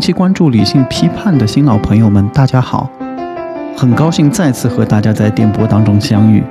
[0.00, 2.90] 期关注理性批判的新老朋友们，大家好！
[3.76, 6.42] 很高兴再次和大家在电波当中相遇。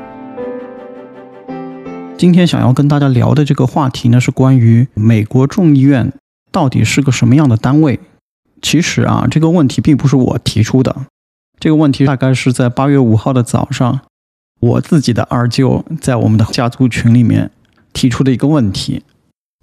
[2.16, 6.14] 今天想要跟大家聊的这个话题呢，是关于美国众议院
[6.52, 8.00] 到底是个什么样的单位。
[8.62, 10.95] 其实啊，这个问题并不是我提出的，
[11.59, 14.02] 这个问题大概是在八月五号的早上，
[14.59, 17.50] 我自己的二舅在我们的家族群里面
[17.94, 19.04] 提出的一个问题。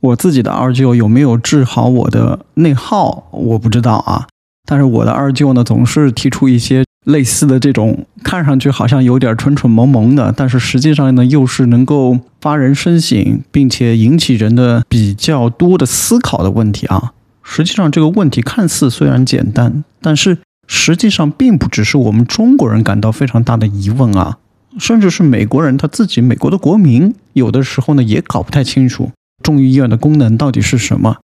[0.02, 4.26] 我自己的二舅有没有治好我的内耗，我不知道啊。
[4.68, 17.12] 但是我的二舅呢，总是提出一些类似的这种看上去好像有点蠢蠢萌萌的，但是实际上呢，又是能够发人深省，并且引起人的比较多的思考的问题啊。
[17.42, 24.38] 实际上这个问题看似虽然简单，但是实际上并不只是我们中国人感到非常大的疑问啊，
[24.78, 29.12] 甚至是美国人他自己，美国的国民有的时候呢也搞不太清楚。
[29.46, 31.18] 众议院的功能到底是什么？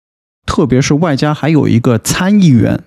[0.46, 2.80] 特别是外加还有一个参议院，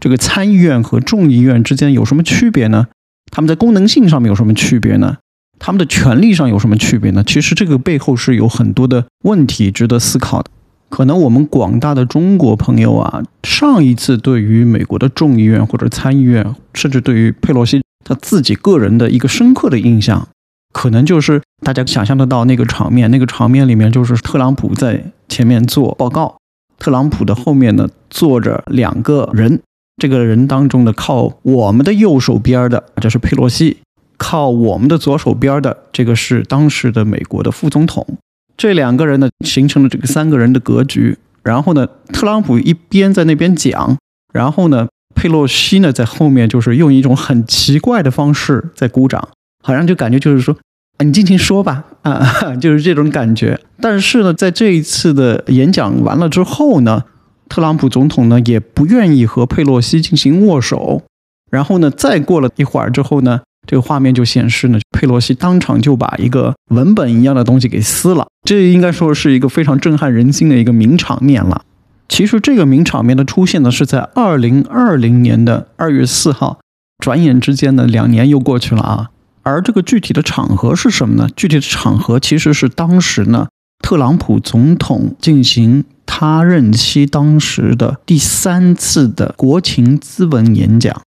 [0.00, 2.88] 这个参议院和众议院之间有什么区别呢？
[3.30, 5.18] 他们在功能性上面有什么区别呢？
[5.60, 7.22] 他们的权利上有什么区别呢？
[7.22, 10.50] 其实这个背后是有很多的问题值得思考的。
[10.88, 16.44] 可能我们广大的中国朋友啊，上一次对于美国的众议院或者参议院，
[16.74, 20.28] 甚至对于佩洛西他自己个人的一个深刻的印象。
[20.72, 26.36] 可能就是大家想象得到那个场面，那个场面里面就是特朗普在前面做报告，
[26.78, 29.60] 特朗普的后面呢坐着两个人，
[29.98, 33.78] 这个人当中的靠我们的右手边的这是佩洛西，
[34.16, 38.18] 靠我们的左手边的这个是当时的美国的副总统，
[38.56, 43.98] 这两个人呢形成了这个三个人的格局，然后呢特朗普一边在那边讲，
[44.32, 49.28] 然后呢佩洛西呢在后面就是用一种很奇怪的方式在鼓掌。
[49.62, 50.54] 好像就感觉就是说，
[50.98, 53.58] 啊你尽情说吧， 啊， 就是这种感觉。
[53.80, 57.04] 但是呢，在这一次的演讲完了之后呢，
[57.48, 61.02] 特朗普总统呢也不愿意和佩洛西进行握手。
[61.50, 68.26] 然后呢，再过了一会儿之后呢，这个画面就显示呢，佩洛西当场就把一个文本一样的东西给撕了。
[68.46, 71.62] 这应该说是一个非常震撼人心的一个名场面了。
[72.08, 76.58] 其实这个名场面的出现呢，是在二零二零年的二月四号。
[76.98, 79.10] 转眼之间呢，两年又过去了啊。
[79.42, 81.28] 而这个具体的场合是什么呢？
[81.36, 83.48] 具体的场合其实是当时呢，
[83.82, 91.00] 特朗普总统进行他任期当时的第三次的国情咨文演讲。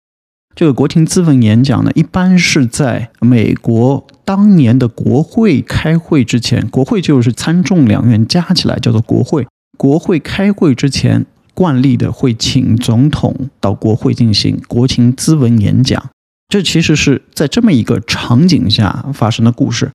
[0.57, 9.47] 这个国情咨文演讲呢，一般是在美国当年的国会开会之前，国会就是参众两院加起来叫做国会。
[9.77, 16.11] 国会开会之前，惯例的会请总统到国会进行国情咨文演讲。
[16.55, 19.91] 这其实是在这么一个场景下发生的故事。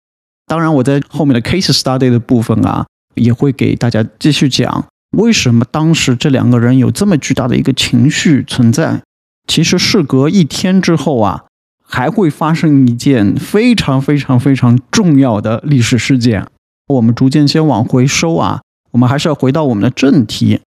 [0.45, 9.01] 当然，我在后面的 case study 的部分啊，也会给大家继续讲为什么当时这两个人有这么巨大的一个情绪存在。
[9.47, 11.45] 其实事隔一天之后啊，
[11.81, 16.45] 还会发生一件非常非常非常重要的历史事件。
[16.87, 18.59] 我们逐渐先往回收啊，
[18.91, 20.59] 我们还是要回到我们的正题。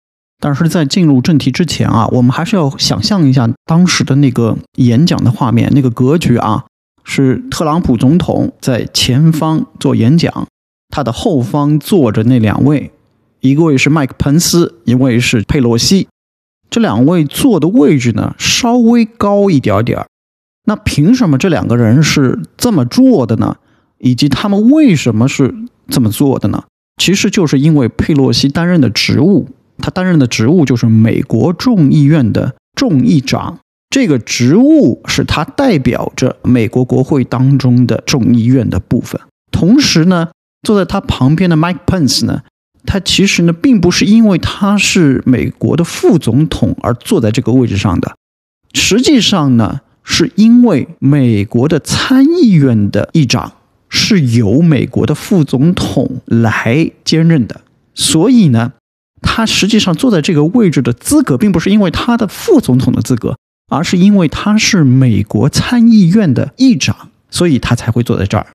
[0.40, 6.64] 但是在进入正题之前啊，我们还是要想象一下当时的那个演讲的画面，那个格局啊，
[7.04, 10.48] 是特朗普总统在前方做演讲，
[10.88, 12.90] 他的后方坐着那两位，
[13.40, 16.08] 一位是麦克彭斯，一位是佩洛西，
[16.70, 20.06] 这两位坐的位置呢稍微高一点点。
[20.64, 23.56] 那凭什么这两个人是这么坐的呢？
[23.98, 25.54] 以及他们为什么是
[25.88, 26.64] 这么做的呢？
[26.96, 29.48] 其实就是因为佩洛西担任的职务。
[29.80, 33.58] 他担任的职务就是美国众议院的众议长，
[33.90, 39.20] 这个职务是他代表着美国国会当中的众议院的部分。
[39.50, 40.28] 同时呢，
[40.62, 42.42] 坐在他旁边的 Mike Pence 呢，
[42.86, 48.14] 他其实呢并不是因为他是美国的副总统而坐在这个位置上的，
[48.72, 53.52] 实际上呢是因为美国的参议院的议长
[53.88, 57.62] 是由美国的副总统来兼任的，
[57.94, 58.72] 所以呢。
[59.22, 63.36] 他实际上坐在这个位置的资格，并不是因为他的副总统的资格，
[63.68, 68.46] 而是因为他是美国参议院的议长，所以他才会坐在这儿。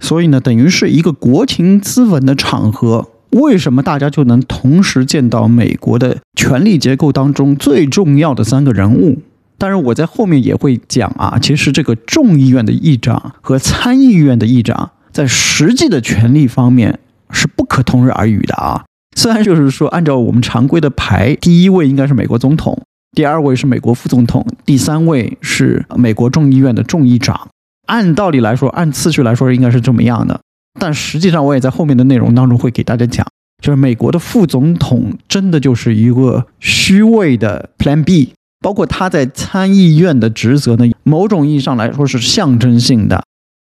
[0.00, 3.10] 所以呢，等于是一个国情咨文的场合。
[3.30, 9.20] 为什么大家就能同时见到美国的权力结构当中最重要的三个人物？
[9.58, 11.38] 当然，我在后面也会讲啊。
[11.38, 17.00] 其实这个众议院的议长和参议院的议长在实际的权力方面
[17.30, 18.84] 是不可同日而语的啊。
[19.16, 22.80] 虽然就是说，按照我们常规的排，第一位应该是美国总统，
[23.12, 27.48] 第二位是美国副总统，第三位是美国众议院的众议长。
[27.86, 30.38] 按道理来说，按次序来说应该是这么样的。
[30.78, 33.26] 但实际上，我也在后面的内容当中会给大家讲，
[33.62, 43.24] 就是美国的副总统真的就是一个虚伪的 Plan B，包括他在参议院的职责呢，某种意义上来说是象征性的，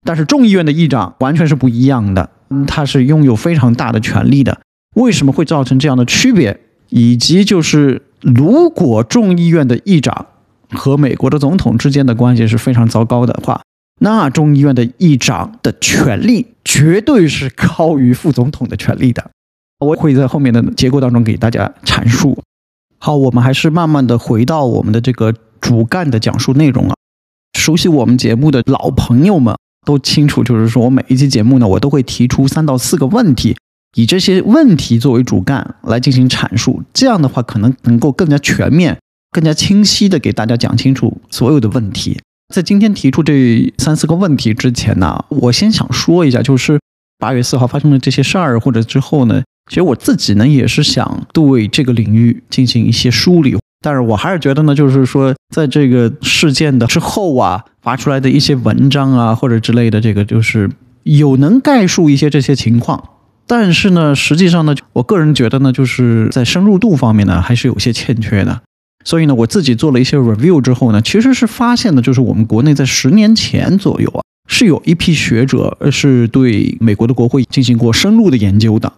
[0.07, 2.31] 但是众议院的议长完全是不一样的，
[2.67, 4.59] 他是拥有非常大的权力的。
[4.95, 6.61] 为什么会造成这样的区别？
[6.89, 10.27] 以及就是如果众议院的议长
[10.71, 13.63] 和美国的总统之间的关系是非常糟糕的话，
[14.01, 19.31] 那众议院的议长的权力绝对是高于副总统的权力的。
[19.81, 22.39] 我会在后面的结构当中给大家阐述。
[22.99, 26.95] 好，我们还是慢慢的回到我们的这个主干的讲述内容啊。
[27.59, 29.55] 熟悉我们节目的老朋友们
[29.85, 33.57] 都清楚，就是说我每一期节目呢，我都会提出三到四个问题，
[33.95, 36.83] 以这些问题作为主干来进行阐述。
[36.93, 38.99] 这样的话，可能能够更加全面、
[39.31, 42.21] 更加清晰的给大家讲清楚所有的问题。
[42.55, 46.79] 在今天提出这三四个问题之前呢，我先想说一下，就是
[47.19, 49.43] 八月四号发生的这些事儿，或者之后呢。
[49.71, 60.71] 其实我自己呢也是想对这个领域进行一些梳理，但是我还是觉得呢，就是说在这个事件的之后啊，发出来的一些文章啊或者之类的，这个就是
[61.05, 63.03] 有能概述一些这些情况，
[63.47, 68.63] 但是呢，实际上呢，我个人觉得呢，就是在深入度方面呢还是有些欠缺的。
[69.05, 78.91] 所以呢，我自己做了一些 review 之后呢，其实是发现的，就是我们国内在十年前左右啊，是有一批学者是对美国的国会进行过深入的研究的。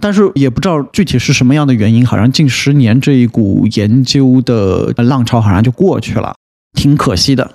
[0.00, 6.34] 但是也不知道具体是什么样的原因，好像近十年这一股研究的浪潮好像就过去了，
[6.72, 7.48] 挺可惜的。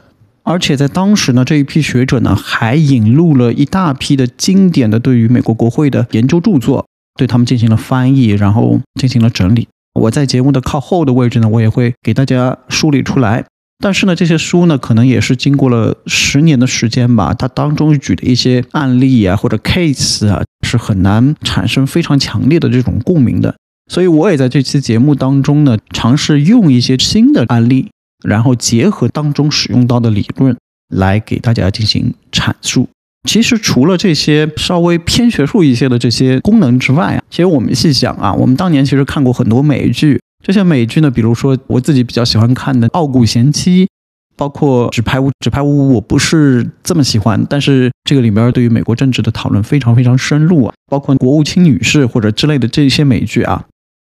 [0.49, 9.67] 而且在当时呢，这一批学者呢还引入了一大批的经典的对于美国国会的研究著作，对他们进行了翻译，然后进行了整理。
[9.99, 13.43] 我在节目的靠后的位置呢，我也会给大家梳理出来。
[13.83, 17.33] 但是呢，这些书呢，可能也是经过了十年的时间吧。
[17.33, 23.53] 它当中举的一些案例啊，或者 case 啊，是很难产生非常强烈的这种共鸣的。
[23.91, 27.89] 所以我也在这期节目当中呢，尝试用一些新的案例，
[28.23, 30.55] 然后结合当中使用到的理论，
[30.95, 32.87] 来给大家进行阐述。
[33.27, 40.19] 其实除了这些稍微偏学术一些的这些功能之外啊，其实我们细想啊，我们当年其实看过很多美剧。
[40.45, 43.85] 这些美剧呢，比如说我自己比较喜欢看的《傲骨贤妻》，
[44.37, 45.27] 包括《纸牌屋》。
[45.39, 50.73] 《纸牌屋》我不是这么喜欢，但是这个里边对于美国政治的讨论非常非常深入啊。
[50.89, 53.65] 包括《国务卿女士》或者之类的这些美剧啊，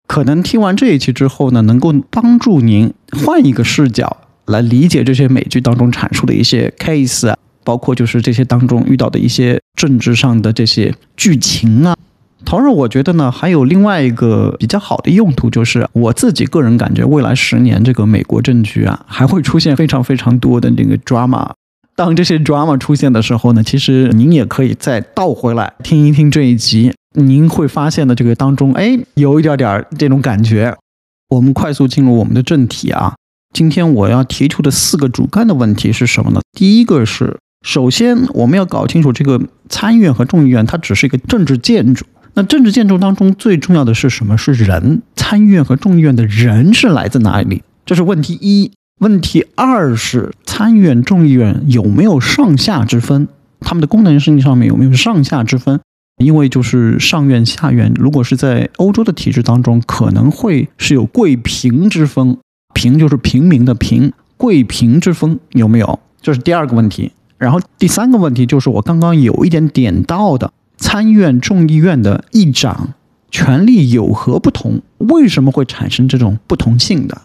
[0.09, 4.17] 可能听完这一期之后呢，能够帮助您换一个视角
[4.47, 11.95] 来理解这些美剧当中阐述的一些 case 啊，包括就是这些当中遇到的一些政治上的这些剧情啊。
[12.43, 21.51] 同时，我觉得呢，还有另外一个比较好的用途，就是我自己个人感觉，未来十年这个美国政局啊，还会出现非常非常多的那个 drama。
[21.95, 30.77] 当这些 drama 出现的时候呢，其实您也可以再倒回来听一听这一集，您会发现的这个当中，哎，有一点点这种感觉。
[31.29, 33.15] 我们快速进入我们的正题啊，
[33.53, 36.41] 今天我要提出的四个主干的问题是什么呢？
[36.57, 39.39] 第一个是，首先我们要搞清楚这个
[39.69, 42.05] 参议院和众议院，它只是一个政治建筑。
[42.35, 44.37] 那政治建筑当中最重要的是什么？
[44.37, 45.01] 是人。
[45.15, 47.63] 参议院和众议院的人是来自哪里？
[47.85, 48.71] 这是问题一。
[48.99, 53.27] 问题二是参议院、众议院有没有上下之分？
[53.61, 55.79] 他们的功能性上面有没有上下之分？
[56.19, 62.37] 因为就是上院、下院，如果是在欧洲的体制当中，可能会是有贵平之分。
[62.73, 65.99] 平就是平民的平，贵平之分有没有？
[66.21, 67.11] 这是第二个问题。
[67.37, 70.53] 然后第三个问题就是我刚刚有一点点到的。
[70.77, 72.93] 参议院、众议院的议长
[73.31, 74.81] 权力有何不同？
[74.97, 77.21] 为什么会产生这种不同性的？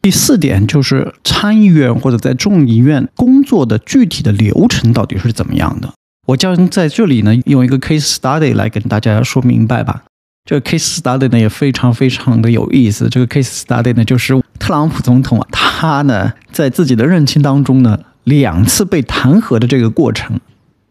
[0.00, 5.92] 第四点就是参议院或者在众议院工作的具体的流程到底是怎么样的？
[6.28, 10.04] 我将在这里呢用一个 case study 来跟大家说明白吧。
[10.44, 13.08] 这个 case study 呢也非常非常的有意思。
[13.08, 20.38] 这个 case study 呢就是特朗普总统啊，他呢在自己的任期当中呢两次被弹劾的这个过程。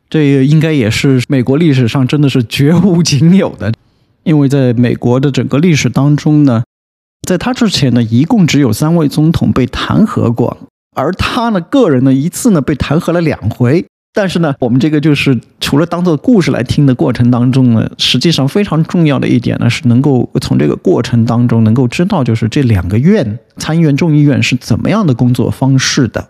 [0.09, 3.71] 这应该也是美国历史上真的是绝无仅有的，
[4.23, 6.63] 因为在美国的整个历史当中呢，
[7.25, 10.57] 在他之前呢，一共只有三位总统被弹劾过，
[10.93, 13.85] 而他呢个人呢一次呢被弹劾了两回。
[14.13, 26.27] 但是呢，我们这个就是除了当做故事来听的过程当中呢，实际上非常重要的一点呢，是能够从这个过程当中能够知道，就是这两个院参议院、众议院是怎么样的工作方式的。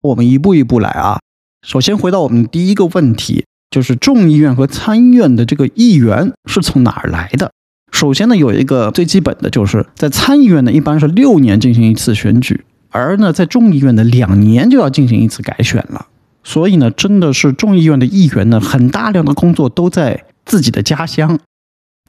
[0.00, 1.18] 我们一步一步来啊。
[1.66, 7.50] 首先回到我们第一个问题，就是众议院和参议院的这个议员是从哪儿来的？
[7.90, 16.06] 首先呢，有一个最基本的就是在参议院呢，一般是六年进行一次选举，而呢在众议院呢，两年就要进行一次改选了。
[16.48, 21.38] 所以呢，真的是众议院的议员呢，很大量的工作都在自己的家乡。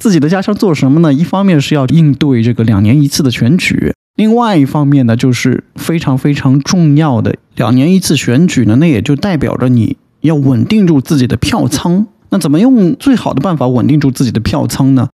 [0.01, 1.13] 自己的家乡做什么呢？
[1.13, 12.08] 一方面是要应对这个两年一次的选举，另外一方面呢，就是非常非常重要的两年一次选举呢，那也就代表着你要稳定住自己的票仓。
[12.29, 15.10] 那怎么用最好的办法稳定住自己的票仓呢？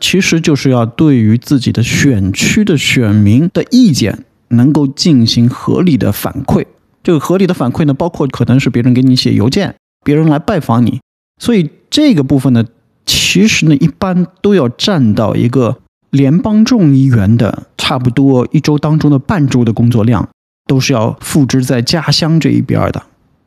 [0.00, 6.64] 其实就是要对于自己的选区的选民的意见能够进行合理的反馈。
[7.08, 11.00] 这个合理的反馈呢，包括可能是别人给你写邮件，别人来拜访你，
[11.40, 12.66] 所以这个部分呢。
[13.06, 15.78] 其实呢，一般都要占到一个
[16.10, 20.28] 联邦众议员的差不多一周当中的半周的工作量，
[20.66, 23.02] 都是要付之在家乡这一边的。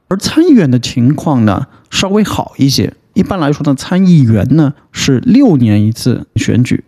[0.08, 2.92] 而参议员的情况呢，稍微好一些。
[3.14, 6.84] 一般来说呢，参议员呢是六年一次选举，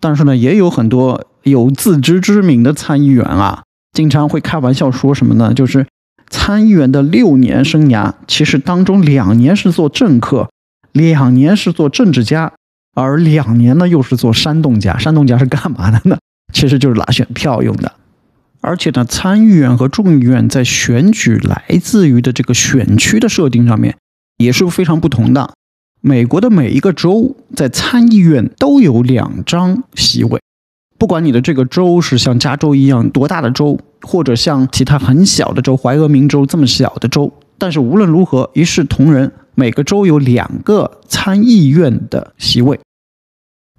[0.00, 5.52] 但是呢，也有很多有自知之明的参议员啊，经常会开玩笑说什么呢？
[5.52, 5.86] 就是
[6.28, 10.48] 参议员的六年生涯，其实当中两年是做政客。
[10.92, 12.50] 两年是做政治家，
[12.94, 14.96] 而两年呢又是做煽动家。
[14.96, 16.16] 煽动家是干嘛的呢？
[16.54, 17.92] 其实就是拉选票用的。
[18.62, 23.96] 而且呢，参议院和众议院在选举来自于的这个选区的设定上面
[24.38, 25.52] 也是非常不同的。
[26.00, 30.40] 美国的每一个州在参议院都有两张席位，
[30.98, 39.32] 不管你的这个州是像加州一样多大的州，或者像其他很小的州，怀俄明州这么小的州，但是无论如何一视同仁。
[39.58, 42.78] 每个州有两个参议院的席位，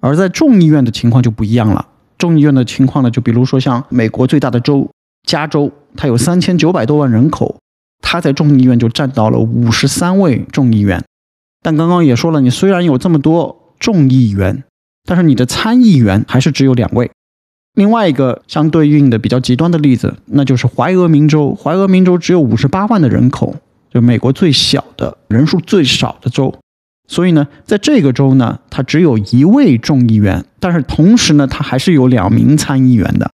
[0.00, 1.86] 而在众议院的情况就不一样了。
[2.18, 4.90] 众议院的情况呢，就比如说像美国最大的州
[5.22, 7.60] 加州，它有三千九百多万人口，
[8.02, 11.00] 它在众议院就占到了五十三位众议员。
[11.62, 14.64] 但刚刚也说了，你虽然有这么多众议员，
[15.08, 17.10] 但是你的参议员还是只有两位。
[17.74, 23.56] 另外一个相对应的比较极端的例子，那就是怀俄明州，怀俄明州只有五十八万的人口。
[23.90, 26.54] 就美国最小的人数最少的州，
[27.08, 33.30] 所以呢，在这个州呢，它只有一位众议员，但是同时呢，它还是有两名参议员的。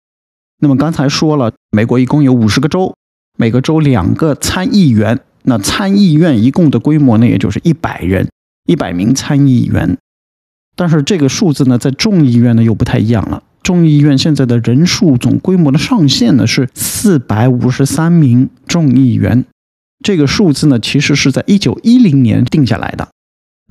[0.60, 2.94] 那么刚才说了，美国一共有五十个州，
[3.36, 8.30] 每个州两个参议员，那参议院一共的规模呢，也就是一百人，
[8.68, 9.98] 一百名参议员。
[10.76, 13.44] 但是这个数字呢，在众议院呢又不太一样了。
[13.62, 19.46] 众议院现在的人数总规模的上限呢是四百五十三名众议员。
[20.04, 23.08] 这个数字呢，其实是在一九一零年定下来的。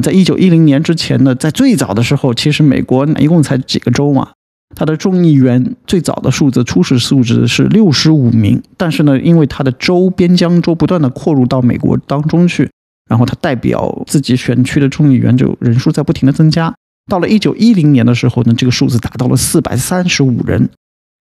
[0.02, 4.30] 在一九一零年之前呢，在最早的时候，其实美国一共才几个州嘛，
[4.75, 8.62] 它的众议员最早的数字初始数字是六十五名。
[8.78, 12.71] 但是呢，因为它的州边疆州不断的扩入到美国当中去，
[13.11, 16.75] 然后它代表自己选区的众议员就人数在不停的增加。
[17.09, 20.71] 到了一九一零年的时候呢，这个数字达到了四百三十五人。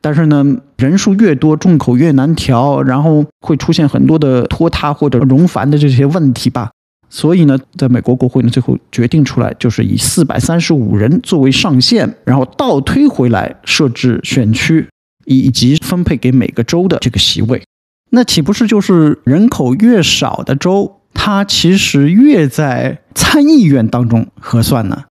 [0.04, 0.44] 但是呢，
[0.78, 6.72] 人数越多，众口越难调，然后会出现很多的拖沓或者冗繁的这些问题吧。
[7.08, 14.88] 所以呢，在美国国会呢，最后决定出来，就是以四百三十五人作为上限，然后倒推回来设置选区
[15.26, 17.62] 以及分配给每个州的这个席位。
[18.10, 25.04] 那岂不是就是人口越少的州，它其实越在参议院当中合算呢？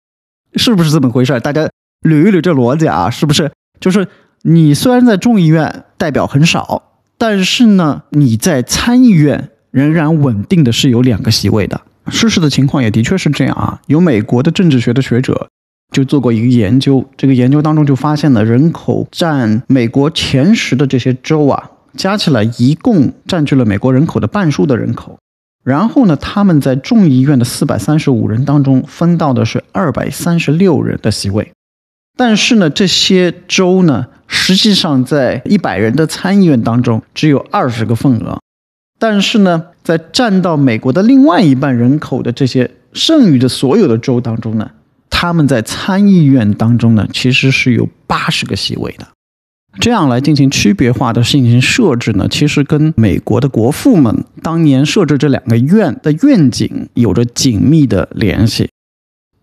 [0.54, 1.38] 是不是这么回事？
[1.40, 1.68] 大家
[2.02, 4.06] 捋一捋这逻辑啊，是不是就是？
[4.42, 6.82] 你虽然在众议院代表很少，
[7.18, 11.78] 但是呢，你在参议院仍然稳定的是有两个席位的。
[12.06, 13.78] 事实的情况也的确是这样啊。
[13.86, 15.50] 有美国的政治学的学者
[15.92, 25.18] 就做过一个研究，这个研究当中就发现了，人口占美国前十的这些州啊，加起来一共占据了美国人口的半数的人口。
[25.62, 31.52] 然后呢，他们在众议院的四百三十五人当中分到的是二百三十六人的席位。
[32.16, 34.06] 但是呢，这些州呢。
[34.32, 38.38] 实际上，在一百人的参议院当中，只有二十个份额。
[38.96, 44.70] 但是呢，在占到美国的另外一半人口的这些剩余的所有的州当中呢，
[45.10, 49.08] 他们在参议院当中呢，其实是有八十个席位的。
[49.78, 58.68] 这样来进行区别化的进行设置呢，其实跟美国的国父们当年设置这两个院的愿景有着紧密的联系。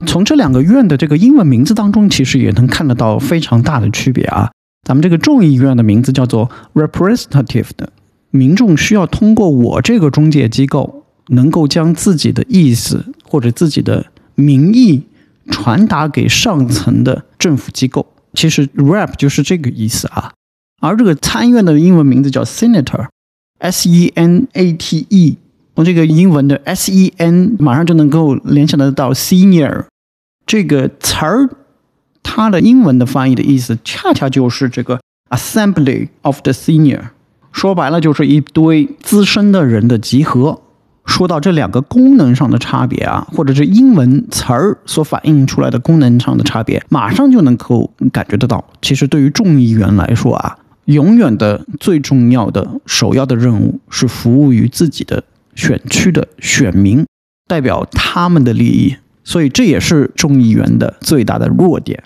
[0.05, 4.51] 从这两个院的这个英文名字当中，其实也能看得到非常大的区别啊。
[4.87, 7.91] 咱们这个众议院的名字叫做 representative 的，
[8.29, 14.05] 民众需要通过我这个中介机构，能够将自己的意思或者自己的
[14.35, 15.03] 民意
[15.49, 18.05] 传达给上层的政府机构。
[18.37, 20.31] 其实 rep 就是这个意思啊。
[20.79, 25.35] 而这个参院的英文名字叫 senator，s e n a t e，
[25.75, 29.85] 从这个英文的 s e n 马上就能够联想得到 senior
[30.45, 31.49] 这个词儿。
[32.21, 37.01] 它的英文的翻译的意思，恰恰就是这个 assembly of the senior，
[37.51, 40.61] 说白了就是一堆资深的人的集合。
[41.07, 48.63] 说到这两个功能上的差别啊，或者是英文词儿所反映出来的功能上的差别，马上就能够感觉得到。
[48.81, 55.23] 其实对于众议员来说啊，永远的最重要的、首要的任务是服务于自己的
[55.55, 57.05] 选区的选民，
[57.47, 58.97] 代表他们的利益。
[59.23, 62.03] 所以这也是众议员的最大的弱点。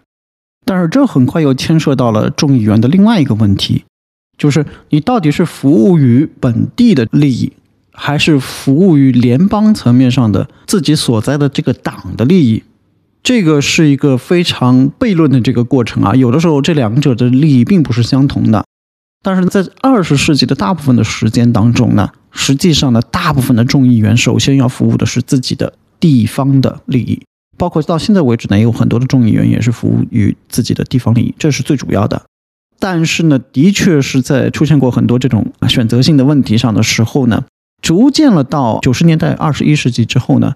[0.65, 3.84] 但是这很快又牵涉到了众议员的另外一个问题，
[4.38, 7.51] 就是你到底是服务于本地的利益。
[7.93, 12.63] 还是服务于联邦层面上的自己所在的这个党的利益，
[13.21, 16.15] 这个是一个非常悖论的这个过程啊。
[16.15, 18.65] 有的时候这两者的利益并不是相同的，
[19.21, 27.21] 但是在二十世纪的大部分的时间当中呢，实际上呢，大部分的众议员首先要服务的是自己的地方的利益，
[27.57, 32.24] 包括到现在为止呢，也有很多的众议员也是服务于自己的地方利益，这是最主要的。
[32.79, 37.43] 但是呢，的确是在出现过很多这种选择性的问题上的时候呢。
[37.82, 40.54] 逐渐了到九十年代二十一世纪之后呢，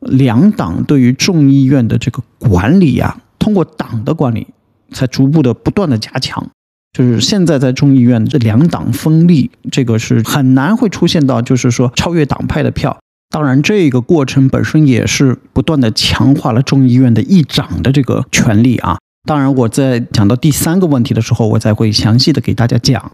[0.00, 4.46] 两党对于众议院的这个管理呀，通过党的管理，
[4.90, 6.48] 才逐步的不断的加强。
[6.92, 12.98] 就是现在在众议院这两党分立，这个是很难会出现到就是说超越党派的票。
[13.30, 18.98] 当然，这个过程本身也是不断的强化了众议院的议长的这个权利啊。
[19.26, 23.12] 当然，我在讲到第三个问题的时候，我才会详细的给大家讲。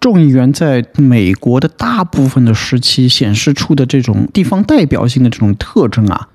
[0.00, 6.28] 众议员在美国的大部分的时期显示出的这种地方代表性的这种特征啊，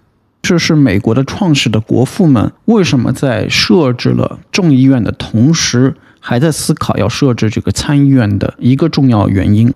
[0.43, 9.73] 这是美国的创始的国父们为什么在设置了众议院的同时，还在思考要设置这个参议院的一个重要原因。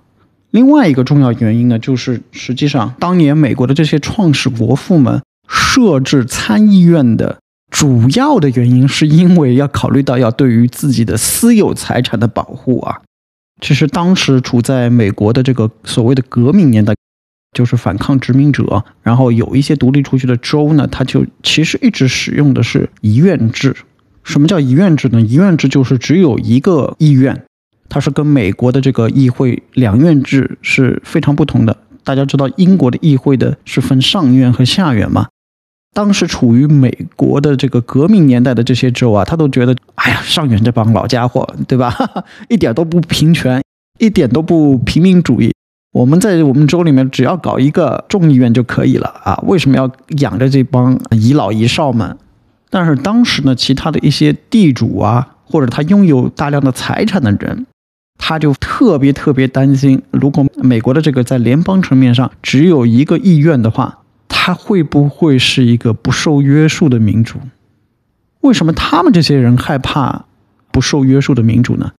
[0.51, 7.39] 另外一个重要原因呢，就是实际上当年美国的这些创始国父们设置参议院的
[7.71, 13.01] 主要的原因，是因为要考虑到要对于自己的私有财产的保护啊。
[13.61, 16.93] 其实当时处在美国的这个所谓的革命年代，
[17.55, 23.75] 就是反抗殖民者，然后有一些独立出去的州呢，它就其实一直使用的是议院制。
[24.23, 25.21] 什么叫议院制呢？
[25.21, 27.43] 议院制就是只有一个议院，
[27.89, 31.75] 它是跟美国的这个议会两院制是非常不同的。
[32.03, 35.27] 大家知道英国的议会的是分上院和下院吗？
[35.93, 41.93] 当时处于美国的这个革命年代的这些州啊，他都觉得，哎呀，上元这帮老家伙，对吧？
[42.47, 43.61] 一点都不平权，
[43.97, 45.51] 一点都不平民主义。
[45.91, 52.15] 我们在我们州里面只要搞一个众议院就可以了啊，为什么要养着这帮遗老遗少们？
[52.69, 57.65] 但是当时呢，其他的一些地主啊，或者他拥有大量的财产的人，
[58.19, 63.97] 他就特别特别担心，如果美国的这个在联邦层面上只有一个议院的话。
[64.41, 67.39] 他会不会是一个不受约束的民主？
[68.39, 70.23] 为什么他们这些人害怕
[70.71, 71.91] 不受约束的民主呢？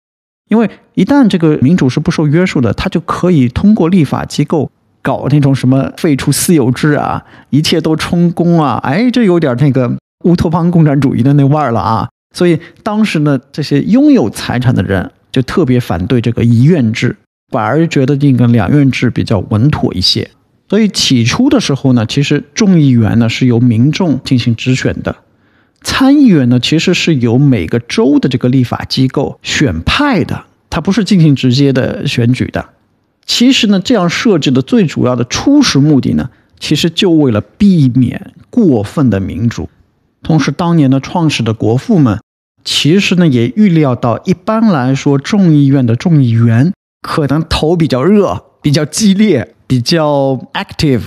[0.49, 4.71] 因为一旦这个民主是不受约束的，他就可以通过立法机构
[5.03, 12.09] 搞那种什么废除私有制啊，一切都充公啊，哎，这有点那个乌托邦共产主义的那味儿了啊！
[12.35, 17.15] 所以当时呢，这些拥有财产的人就特别反对这个一院制，
[17.53, 20.31] 反而觉得这个两院制比较稳妥一些。
[20.71, 25.17] 所以起初的时候呢，其实众议员呢是由民众进行直选的，
[25.83, 32.69] 参议员呢其实是由每个州的这个立法机构选派的，它不是进行直接的选举的。
[33.27, 36.31] 其实呢，这样设置的最主要的初始目的呢，
[36.61, 39.69] 其实就为了避免过分的民主。
[40.23, 42.21] 同时，当年的创始的国父们，
[42.63, 49.57] 其实呢也预料到，一般来说众议院的众议员可能头比较热，比较激烈。
[49.71, 51.03] 比较 active，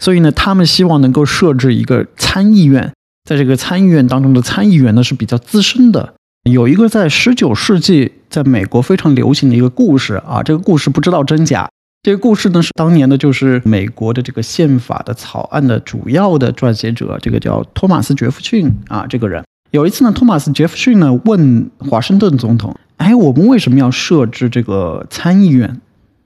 [0.00, 2.90] 所以呢，他们希望能够设置一个参议院，
[3.28, 6.14] 在这个参议院当中的参议员呢是比较资深的。
[6.50, 11.68] 有一个在十九世纪在美国非常流行的一个故事啊，这个故事不知道真假。
[12.02, 25.78] 这个故事呢是当年的，就是美国的这个宪法的草案的主要的撰写者，这个叫托马斯·杰弗逊啊，这个人有一次呢，托马斯·杰弗逊呢问华盛顿总统：“哎，我们为什么要设置这个参议院？”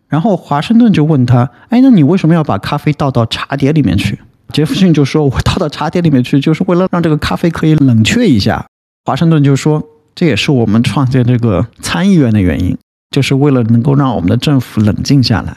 [0.08, 4.18] 然后华盛顿就问他：“哎，那你为什么要把咖啡倒到茶碟里面去？”
[4.52, 8.64] 杰弗逊就说：“我倒到茶碟里面去，就是为了让这个咖啡可以冷却一下。”
[9.04, 9.82] 华盛顿就说
[10.14, 12.78] ：“这也是我们创建这个参议院的原因，
[13.10, 15.54] 就是为了能够让我们的政府冷静下来。”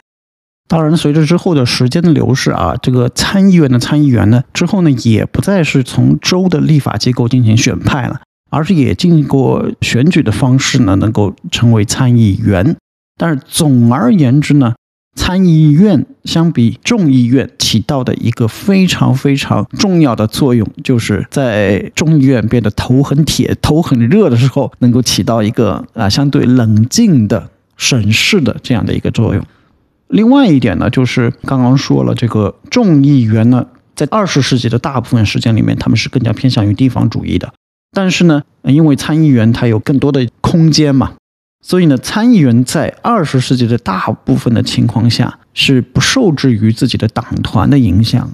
[0.66, 12.76] 当然，随着之后的时间的流逝啊，这个参议院的参议员呢，之后呢也不再是从州的立法机构进行选派了，而是也经过选举的方式呢，能够成为参议员。
[13.20, 14.74] 但是总而言之呢，
[15.14, 29.44] 参议院相比众议院起到的一个非常非常重要的作用，就是在众议院变得头很铁、头很热的时候，能够起到一个啊相对冷静的审视的这样的一个作用。
[30.08, 37.52] 另外一点呢，就是刚刚说了，这个众议员呢，在二十世纪的大部分时间里面，他们是更加偏向于地方主义的。
[37.92, 41.12] 但是呢，因为参议员他有更多的空间嘛，
[41.62, 48.30] 所以呢，参议员在二十世纪的大部分的情况下是不受制于自己的党团的影响，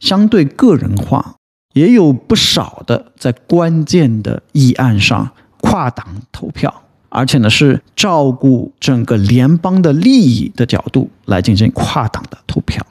[0.00, 1.36] 相对个人化，
[1.72, 6.82] 也有不少的在关键的议案上跨党投票。
[7.08, 12.84] 而且呢，是照顾整个联邦的利益的角度来进行跨党的投票。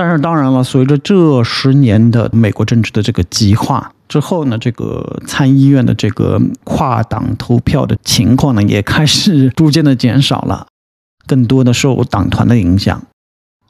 [0.00, 10.68] 但是，当然了，随着这十年的美国政治的这个极化之后呢，这个参议院的这个跨党投票的情况呢，也开始逐渐的减少了，
[11.26, 13.02] 更多的受党团的影响。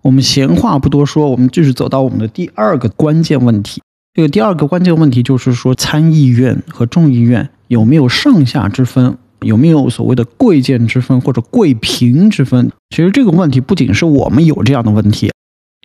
[0.03, 3.81] 我们闲话不多说，我们继续走到我们的第二个关键问题。
[4.13, 9.17] 这个第二个关键问题就是说，参议院和众议院有没有上下之分？
[9.41, 12.71] 有没有所谓的贵贱之分或者贵贫之分？
[12.91, 15.31] 其实这个问题不仅是我们有这样的问题，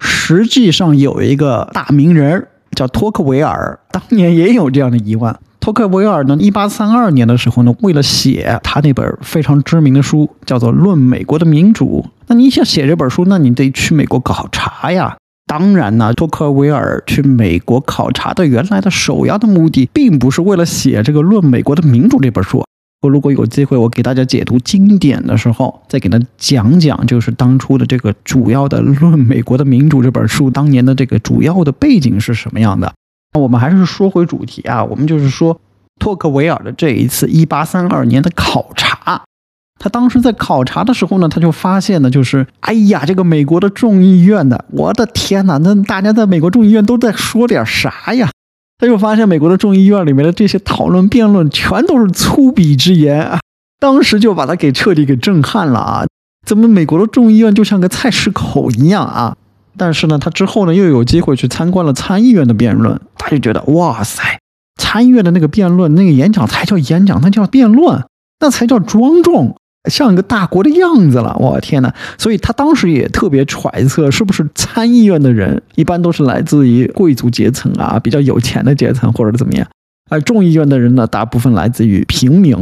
[0.04, 5.36] 实际上有一个大名人叫托克维尔，当年也有这样的疑问。
[5.60, 12.06] 托克维尔呢，一八三二年的时候呢，为了写他那本非常知名的书，叫做《论美国的民主》。
[12.28, 15.16] 那你想写这本书，那你得去美国考察呀。
[15.46, 22.64] 当然呢，托克维尔去美国考察的原来的首要的目的，并不是为了写这个《论美国的民主》这本书。
[23.04, 32.94] 我如果有机会，我给大家解读经典的时候，再给他讲讲，就是当初的这个主要的《论美国的民主》这本书当年的这个主要的背景是什么样的。
[33.38, 35.60] 我们还是说回主题啊，我们就是说
[36.00, 39.22] 托克维尔的这一次一八三二年的考察，
[39.78, 48.30] 他当时在考察的时候呢，他就发现呢，就是哎呀，这个美国的众议院的，我的天哪，那大家在美国众议院都在说点啥呀？
[48.84, 53.40] 他就发现美国的众议院里面的这些讨论辩论全都是粗鄙之言啊！
[53.80, 56.06] 当时就把他给彻底给震撼了啊！
[56.46, 59.38] 怎么美国的众议院就像个菜市口一样啊？
[59.78, 64.22] 但是呢，他之后呢又有机会去参观了参议院的辩论，他就觉得哇塞，
[64.76, 68.04] 参议院的那个辩论那个演讲才叫演讲，那叫辩论，
[68.42, 69.56] 那才叫庄重。
[69.90, 71.94] 像一个大国的样子了，我天哪！
[72.18, 79.68] 所以他当时也特别揣测，是不是参议院的人一般都是来自于贵族阶层啊，比较有钱的阶层，或者怎么样？
[80.10, 82.56] 而众议院的人呢，大部分来自于平民。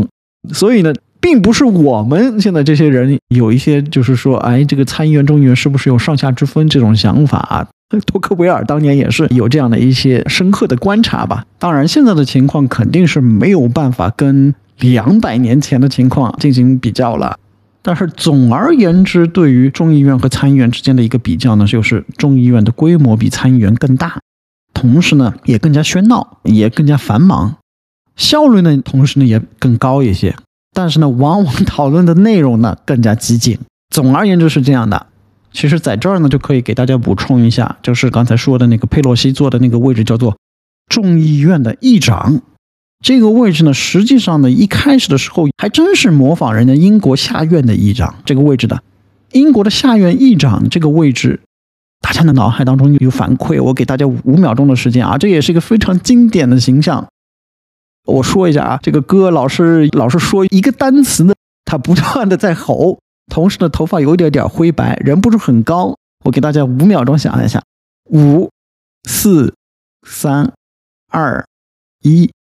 [0.52, 7.68] 所以呢，并不是我们现在这些人有一些就是说，哎，这个参议院、众议院是不是有上下之分这种想法啊？
[8.08, 11.46] 托克维尔当年也是有这样的一些深刻的观察吧。
[11.60, 14.56] 当然，现在的情况肯定是没有办法跟。
[14.82, 17.38] 两百年前的情况进行比较了，
[17.82, 24.20] 但是总而言之，对于众议院和参议院之间的一个比较呢，就是众议院的规模比参议院更大，
[24.74, 27.56] 同时呢也更加喧闹，也更加繁忙，
[28.16, 30.36] 效率呢同时呢也更高一些，
[30.74, 33.58] 但是呢往往讨论的内容呢更加激进。
[33.90, 35.08] 总而言之是这样的。
[35.54, 40.38] 其实在这儿呢就可以给大家补充一下，就是刚才说的那个佩洛西坐的那个位置叫做
[40.88, 42.42] 众议院的议长。
[43.02, 48.84] 这个位置呢，实际上呢，一开始的时候还真是模仿人家英国下院的议长这个位置的。
[49.32, 51.40] 英国的下院议长这个位置，
[52.00, 53.62] 大家的脑海当中有反馈。
[53.64, 57.08] 我给大家五秒钟的时间啊，这也是一个非常经典的形象。
[58.06, 61.34] 我说一下啊，这个哥老是老是说一个单词呢，
[61.66, 63.00] 他不断的在吼，
[63.32, 65.96] 同时呢，头发有一点点灰白，人不是很高。
[66.24, 67.64] 我给大家五秒钟想一下，
[68.12, 68.52] 五、
[69.08, 69.56] 四、
[70.06, 70.52] 三、
[71.10, 71.44] 二、
[72.04, 72.30] 一。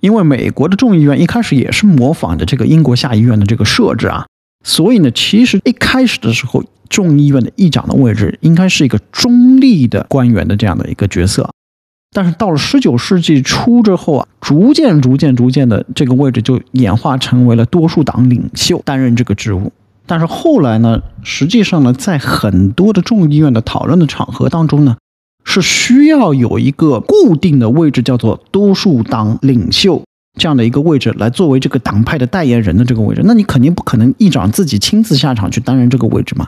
[0.00, 4.26] 因为美国的众议院一开始也是模仿着这个英国下议院的这个设置啊，
[4.64, 11.48] 所以呢，其实一开始的时候，众议院的议长的位置应该是一个中立的官员的这样的一个角色。
[12.12, 19.72] 但是到了十九世纪初之后啊，逐渐、逐渐、逐渐的这个位置就演化成为了多数党领袖担任这个职务。
[20.06, 24.96] 但是后来呢，实际上呢，在很多的众议院的讨论的场合当中呢。
[25.50, 30.00] 是需要有一个固定的位置，叫做多数党领袖
[30.38, 33.22] 这样的一个位置，来作为这个党派的代言人的这个位置。
[33.24, 36.46] 那你肯定不可能议长自己亲自下场去担任这个位置嘛。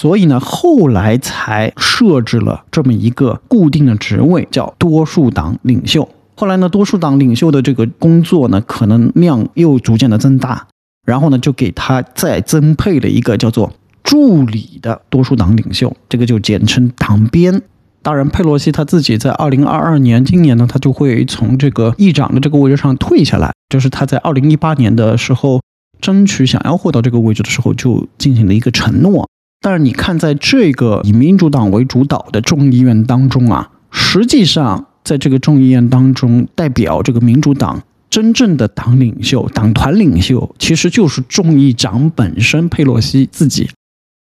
[0.00, 6.08] 所以呢，后来才设置了这么一个固定的职位，叫多数党领袖。
[6.36, 10.66] 后来呢，多数党领袖的这个工作呢，可能量又逐渐的增大，
[11.06, 17.62] 然后呢，就给他再增配了一个叫做助理的多数党领袖，这个就简称党鞭。
[18.04, 23.50] 当然，佩洛西他自己在二零二二年，今年呢，他就会从这个议长的这个位置上退下来。
[23.70, 25.62] 就是他在二零一八年的时候
[26.02, 29.26] 争取想要获得这个位置的时候就进行了一个承诺。
[29.62, 43.70] 但是你看，在这个以民主党为主导的众议院当中啊，实际上在这个众议院当中，代表这个民主党真正的党领袖、党团领袖，其实就是众议长本身佩洛西自己。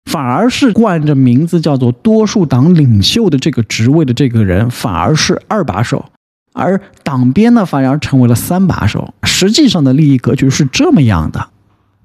[0.06, 6.06] 反而是冠着名字叫做多数党领袖的这个职位的这个人，反而是二把手，
[6.54, 9.14] 而党鞭呢，反而成为了三把手。
[9.24, 11.50] 实际上的利益格局是这么样的。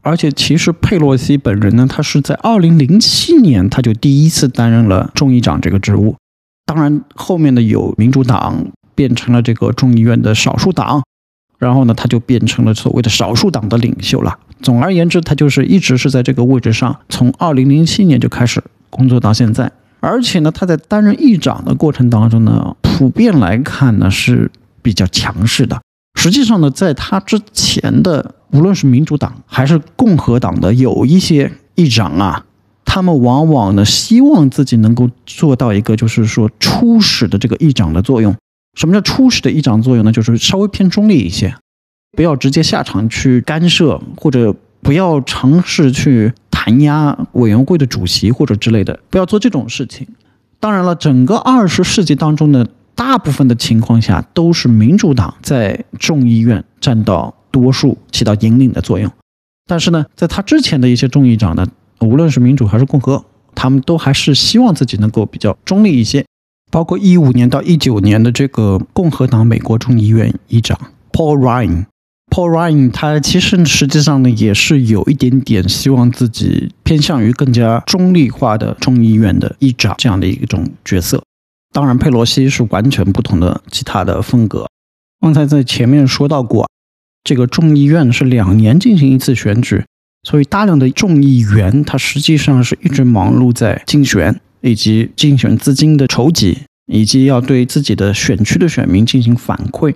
[0.02, 6.16] 而且，其实佩洛西本人呢，他是在二零零七年他就第一次担任了众议长这个职务。
[6.64, 11.02] 当然，后面的有民主党变成了这个众议院的少数党。
[11.58, 14.38] 然后呢，他就变成了所谓的少数党的领袖了。
[14.62, 19.70] 总而言之，他就是一直是在这个位置上，从二零零七年就开始工作到现在。
[20.00, 25.80] 而且呢，他在担任议长的过程当中呢，普遍来看呢是比较强势的。
[26.18, 32.44] 实际上呢，在他之前的，无论是民主党还是共和党的有一些议长啊，
[32.84, 38.34] 他们往往呢希望自己能够做到一个就是说初始的这个议长的作用。
[38.78, 40.12] 什么叫初始的议长作用呢？
[40.12, 41.54] 就是稍微偏中立一些，
[42.16, 50.06] 不要直接下场去干涉，或者不要尝试去弹压委员会的主席或者之类的，不要做这种事情。
[50.58, 59.10] 当然了，整个二十世纪当中呢，大部分的情况下都是民主党在众议院占到多数，起到引领的作用。
[59.66, 61.66] 但是呢，在他之前的一些众议长呢，
[62.00, 66.24] 无论是民主还是共和，他们都还是希望自己能够比较中立一些。
[66.70, 70.78] 包括一五年到一九年的这个共和党美国众议院议长
[71.10, 71.86] Paul Ryan
[72.30, 81.22] Paul Ryan 他其实实际上呢也是有一点点希望自己偏向于更加中立化的众议院的议长这样的一种角色。
[81.72, 84.66] 当然，佩洛西是完全不同的其他的风格。
[85.20, 86.68] 刚才在前面说到过，
[87.24, 89.84] 这个众议院是两年进行一次选举，
[90.22, 94.40] 所以大量的众议员他实际上是一直忙碌在竞选。
[94.62, 99.94] 以及竞选资金的筹集，以及要对自己的选区的选民进行反馈，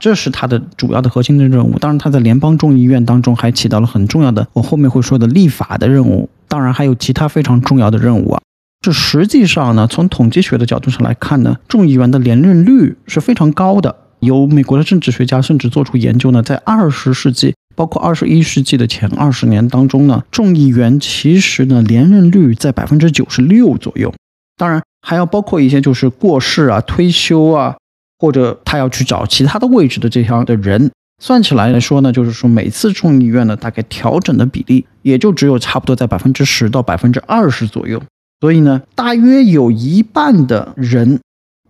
[0.00, 1.78] 这是他的主要的核心的任务。
[1.78, 6.28] 当然，他在联邦众议院当中还起到了很重要的，我后面会说的立法的任务。
[6.48, 8.40] 当然，还有其他非常重要的任务啊。
[8.80, 13.94] 这实际上呢，从统计学的角度上来看呢，众议员的连任率是非常高的。
[14.20, 17.54] 有美国的政治学家甚至做出研究呢，在二十世纪。
[17.76, 24.12] 包括二十一世纪的前二十年当中呢，众议员其实呢连任率在百分之九十六左右。
[24.56, 27.76] 当然还要包括一些就是过世啊、退休啊，
[28.18, 30.90] 或者他要去找其他的位置的这条的人，
[31.22, 38.02] 算起来来说呢，就是说每次众议院呢大概调整的比例也就只有差不多在百分之十到百分之二十左右。
[38.40, 41.20] 所以呢，大约有一半的人，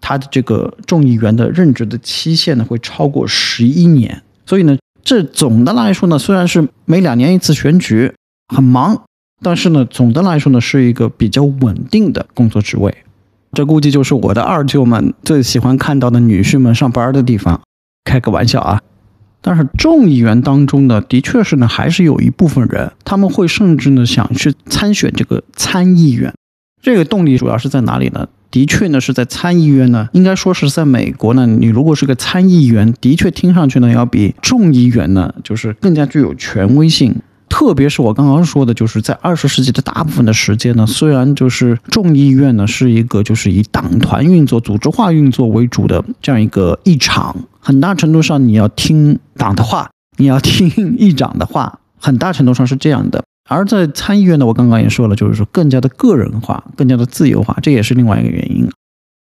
[0.01, 4.23] 他的这个众议员的任职的期限呢会超过十一年。
[4.47, 4.77] 所以呢。
[5.05, 8.13] 这总的来说呢，虽然是每两年一次选举，
[8.55, 9.05] 很忙，
[9.41, 12.95] 但是呢，总的来说呢，是一个比较稳定的工作职位。
[13.53, 17.61] 这估计就是我的二舅们最喜欢看到的女婿们上班的地方。
[18.05, 18.81] 开个玩笑啊！
[19.43, 26.33] 但是众议员当中呢，的确是呢，还是有一部分人，他们会甚至呢想去参选这个参议员。
[26.81, 28.29] 这个动力主要是在哪里呢？
[28.51, 31.47] 的确呢，是在参议院呢，应该说是在美国呢。
[31.47, 37.15] 你如果是个参议员，的确听上去呢，要比众议员呢，就是更加具有权威性。
[37.49, 53.25] 特别是我刚刚说的，就是在二十世纪的大部分的时间呢，虽然就是众议院呢是一个就是以党团运作、组织化运作为主的这样一个议场，很大程度上你要听党的话，你要听议长的话，很大程度上是这样的。
[53.49, 58.69] 而在参议院呢，我刚刚也说了，就是说更加的个人化，更加的自由化，这也是另外一个原因。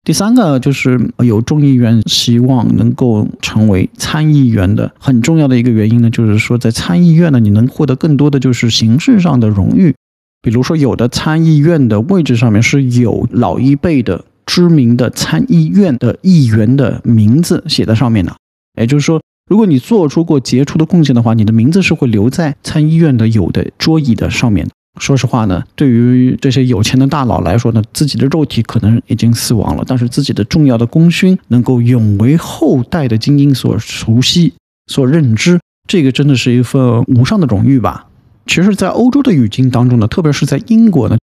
[0.05, 9.95] 第三个就是有众议员希望能够成为参议员的很重要的一个原因呢，就是说在参议院呢，你能获得更多的就是形式上的荣誉，
[10.43, 18.37] 比如说有的参议院的位置上面是有老一辈的知名的参议院的议员的名字写在上面的，
[18.79, 19.21] 也就是说。
[19.47, 24.67] 如果你做出过杰出的贡献的话，你的名字是会留在参议院的有的桌椅的上面。
[25.01, 34.55] 说实话呢，对于这些有钱的大佬来说呢，自己的肉体可能已经死亡了，但是自己的重要的功勋能够永为后代的精英所熟悉、
[34.87, 38.07] 所认知，这个真的是一份无上的荣誉吧。
[38.47, 41.17] 其实，在欧洲的语境当中呢，特别是在英国呢，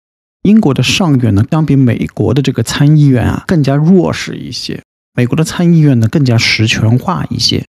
[0.42, 4.80] 英国的上院呢，相比美国的这个参议院啊，更加弱势一些；
[5.14, 7.64] 美国的参议院呢，更加实权化一些。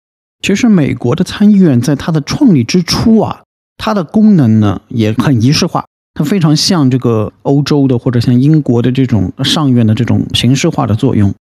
[0.43, 3.43] 其实，美国的参议院在它的创立之初啊，
[3.77, 5.85] 它的功能呢也很仪式化。
[6.15, 11.35] 它非常像这个欧洲的或者像英国的这种上院的这种形式化的作用。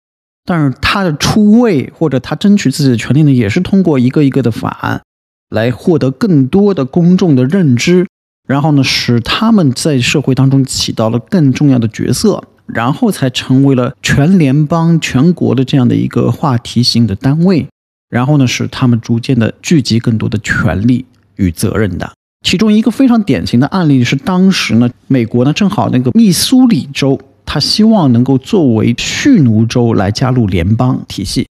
[0.45, 5.03] 但是他的出位或者他争取自己的权利呢，也是通过一个一个的法案
[5.51, 8.09] 来获得更多的公众的认知，
[8.49, 17.69] 然后呢，使他们在社会当中起到了更重要的角色，然后才成为了全联邦、全国的这样的一个话题性的单位，
[18.09, 21.05] 然后呢，使他们逐渐的聚集更多的权利
[21.37, 22.11] 与责任的。
[22.43, 27.21] 其中一个非常典型的案例是，当时呢，美国呢正好那个密苏里州。
[27.45, 31.47] 他希望能够作为蓄奴州来加入联邦体系，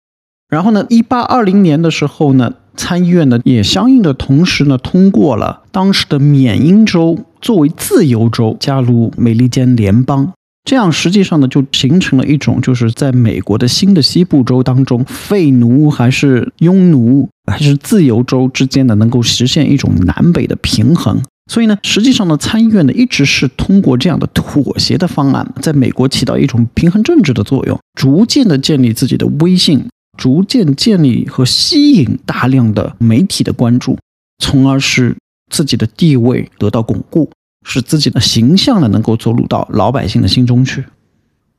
[0.48, 21.22] 然后呢，一八二零年的时候呢，参议院呢也相应的同时呢通过了当时的缅因州作为自由州加入美利坚联邦，这样实际上呢就形成了一种就是在美国的新的西部州当中，废奴还是拥奴还是自由州之间呢能够实现一种南北的平衡。
[21.50, 33.96] 所以呢，实际上呢，参议院呢一直是通过这样的妥协的方案，在美国起到一种平衡政治的作用，逐渐的建立自己的威信，逐渐建立和吸引大量的媒体的关注，
[34.44, 35.16] 从而使
[35.50, 37.30] 自己的地位得到巩固，
[37.64, 40.84] 使自己的形象呢能够走入到老百姓的心中去。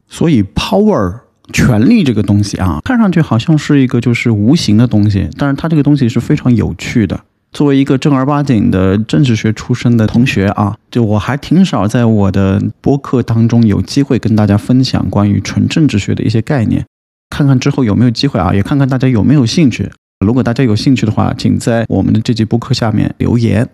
[0.07, 1.21] 所以，power
[1.53, 7.19] 权力这个东西啊，看上去好像是一个就是无形的东西，但是它这个东西是非常有趣的。
[7.51, 16.85] 作为一个正儿八经的政治学出身的同学啊，就我还挺少在我的播客当中有机会跟大家分享关于纯政治学的一些概念。
[17.29, 19.89] 看看之后有没有机会啊，也看看大家有没有兴趣。
[20.23, 23.67] 如果大家有兴趣的话，请在我们的这期播客下面留言。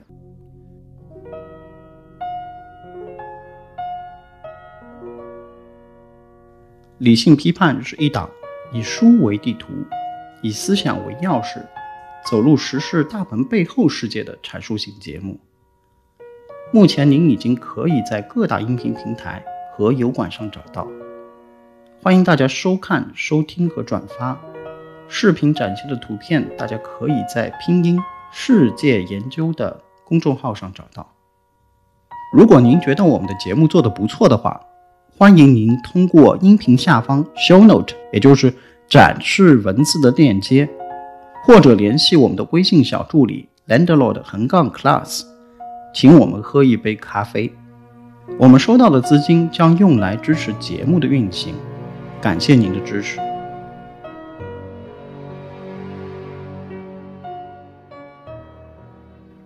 [6.99, 8.29] 理性批判是一档
[8.71, 9.73] 以书为地图，
[10.41, 11.61] 以思想为钥匙。
[12.25, 15.37] 走入时事大门背后世界的阐述型节目。
[16.71, 20.87] 目前您已经可以在各大音频平台和油管上找到，
[22.01, 24.39] 欢迎大家收看、收听和转发。
[25.07, 27.99] 视频展现的图片，大家可以在拼音
[28.31, 31.13] “世界研究”的公众号上找到。
[32.33, 34.59] 如果您觉得我们的节目做得不错的话，
[35.17, 38.53] 欢迎您通过音频下方 “show note”，也就是
[38.85, 40.67] 展示文字的链接。
[41.45, 45.21] 或者联系我们的微信小助理 landlord 横杠 class，
[45.93, 47.49] 请我们喝一杯咖啡。
[48.37, 51.53] 我们收到的资金将用来支持节目的运行，
[52.19, 53.17] 感谢您的支持。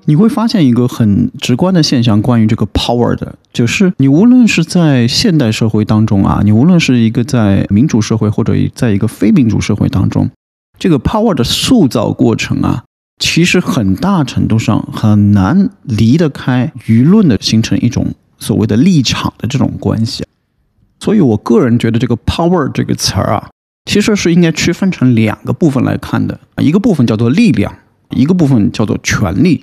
[0.05, 10.29] 你会发现一个很直观的现象，关于这个 power 的，就是你无论是在现代社会当中啊，你无论是一个在民主社会或者在一个非民主社会当中。
[10.79, 12.85] 这个 power 的塑造过程啊，
[13.19, 20.25] 其实很大程度上很难离得开舆论的形成一种所谓的立场的这种关系，
[20.99, 23.49] 所以我个人觉得这个 power 这个词儿啊，
[23.85, 27.75] 其实是应该区分成两个部分来看的，一个部分叫做力量，
[28.11, 29.61] 一个部分叫做权力。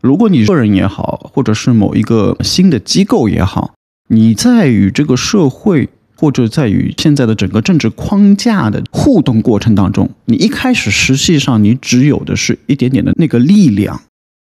[0.00, 3.74] 如果你个人也好，或者是某一个新的机构也好，
[4.08, 5.88] 你在与这个社会。
[6.16, 14.02] 或者在于现在的整个政治框架的互动过程当中，你一开始实际上你只有的是一点点的那个力量，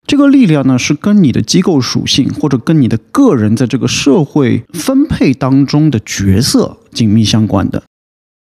[0.08, 7.84] 这个力量呢是跟你的机构属性或者跟你的个人在这个社会分配当中的角色紧密相关的。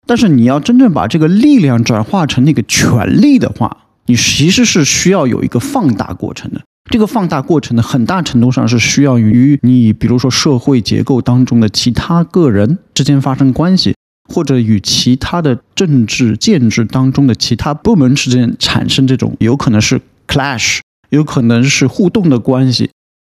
[0.07, 6.61] 但是你要真正把这个力量转化成那个权力的话，你其实是需要有一个放大过程的。
[6.91, 13.95] 这个放大过程呢，很大程度上是需要与你，比如说社会结构当中的其他个人之间发生关系，
[14.27, 22.91] 或者与其他的政治建制当中的其他部门之间产生这种有可能是 clash，有可能是互动的关系，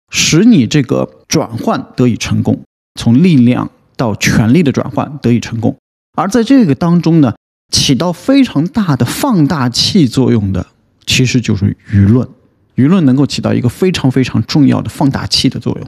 [0.10, 2.62] 使你这个转换得以成功，
[2.98, 5.76] 从力量到权力的转换得以成功。
[6.16, 7.34] 而在这个当中呢，
[7.70, 10.68] 起到非常大的放大器作用的，
[11.06, 12.26] 其实就是舆论。
[12.82, 15.88] 舆论能够起到一个非常非常重要的放大器的作用。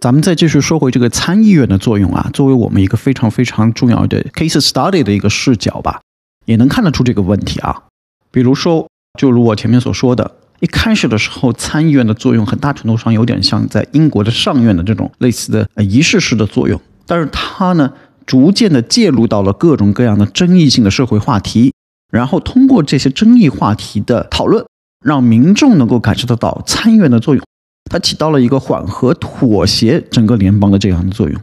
[0.00, 6.00] 咱们再继续说回这个参议院的作用啊，作为我们一个非常非常重要的 case study 的一个视角吧，
[6.44, 7.84] 也能看得出这个问题啊。
[8.30, 8.88] 比如说，
[9.18, 17.92] 就如我前面所说的，一开始的时候，参议院的作用很大程度上有点像在英国的上院的这种类似的仪式式的作用，但是它呢，
[18.26, 21.72] 逐渐的介入到了各种各样的争议性的社会话题，
[22.12, 24.66] 然后通过这些争议话题的讨论。
[25.06, 27.44] 让民众能够感受得到参议院的作用，
[27.88, 31.40] 它起到了一个缓和、妥协整个联邦的这样的作用，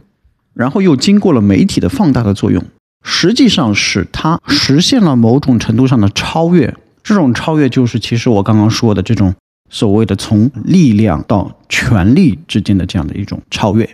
[0.52, 2.62] 然后又经过了媒体的放大的作用，
[3.02, 6.74] 实际上使它实现了某种程度上的超越。
[7.02, 9.34] 这种超越就是其实我刚刚说的这种
[9.70, 13.88] 所谓的从力量到权力之间的这样的一种超越。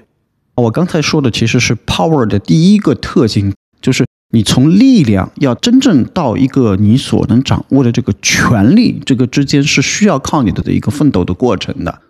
[0.57, 12.01] 我刚才说的其实是 power 的第一个特性，就是你从力量要真正到一个你所能掌握的这个权力，这个之间是需要靠你的的一个奋斗的过程的。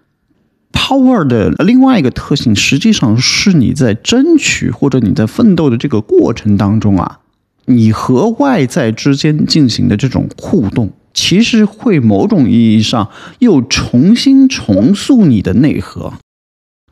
[0.72, 7.20] power 的另外一个特性，实际上是你在争取或者你在奋斗的这个过程当中啊，
[7.64, 13.08] 你和外在之间进行的这种互动，其实会某种意义上
[13.38, 16.12] 又重新重塑你的内核。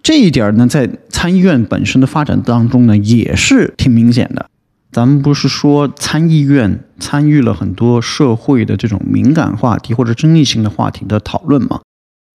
[0.03, 4.49] 这一点呢，在参议院本身的发展当中呢，也是挺明显的。
[4.99, 11.83] 咱们不是说参议院参与了很多社会的这种敏感话题或者争议性的话题的讨论吗？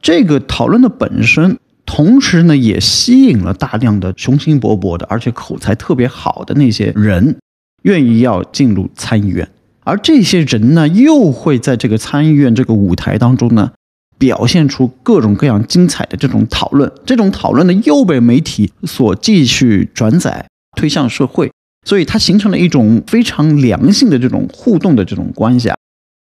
[0.02, 7.38] 这个讨论的本身，同时呢，也吸引了大量的雄心勃勃的，而且口才特别好的那些人，
[7.82, 9.46] 愿意要进入参议院。
[9.84, 13.74] 而这些人呢，又会在这个参议院这个舞台当中呢，
[14.18, 16.90] 表现出各种各样精彩的这种讨论。
[17.06, 20.48] 这种讨论呢，又被媒体所继续转载
[20.78, 21.52] 推向社会，
[21.84, 25.76] 所以它形成了一种非常良性的这种互动的这种关系啊。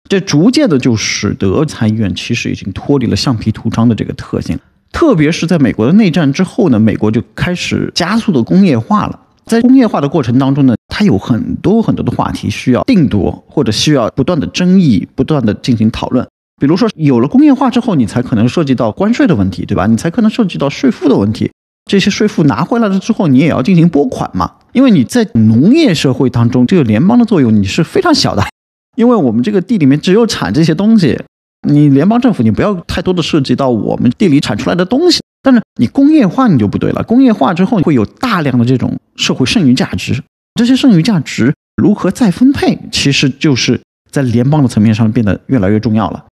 [0.08, 4.58] 这逐渐的就使得参议院其实已经脱离了橡皮图章的这个特性，
[4.90, 9.20] 特别是在美国的内战之后呢，美国就开始加速的工业化了。
[9.44, 16.26] 在工业化的过程当中呢，它有很多很多的话题需要定夺，或者需要不断的争议，不断的进行讨论。
[16.60, 19.86] 比如说，有了工业化之后，你才可能涉及到关税的问题，对吧？
[19.86, 21.50] 你才可能涉及到税负的问题。
[21.90, 24.52] 这些税负拿回来了之后，你也要进行拨款嘛？
[24.78, 28.44] 因为你在农业社会当中，这个联邦的作用你是非常小的。
[28.96, 31.20] 因为我们这个地里面只有产这些东西，
[31.68, 35.18] 你联邦政府你不要太多的涉及到我们地里产出来的东西。
[35.42, 40.22] 但是你工业化你就不对了，工业化之后会有大量的这种社会剩余价值，
[40.54, 43.80] 这些剩余价值如何再分配，其实就是
[44.12, 46.24] 在联邦的层面上变得越来越重要了。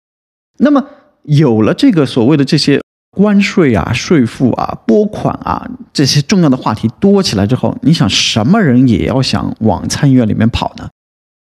[0.60, 0.86] 那么
[1.24, 2.80] 有了这个所谓的这些
[3.16, 10.90] 关税啊、税负啊、拨款啊这些重要的话题多起来之后，你想什么人也要想往参议院里面跑呢？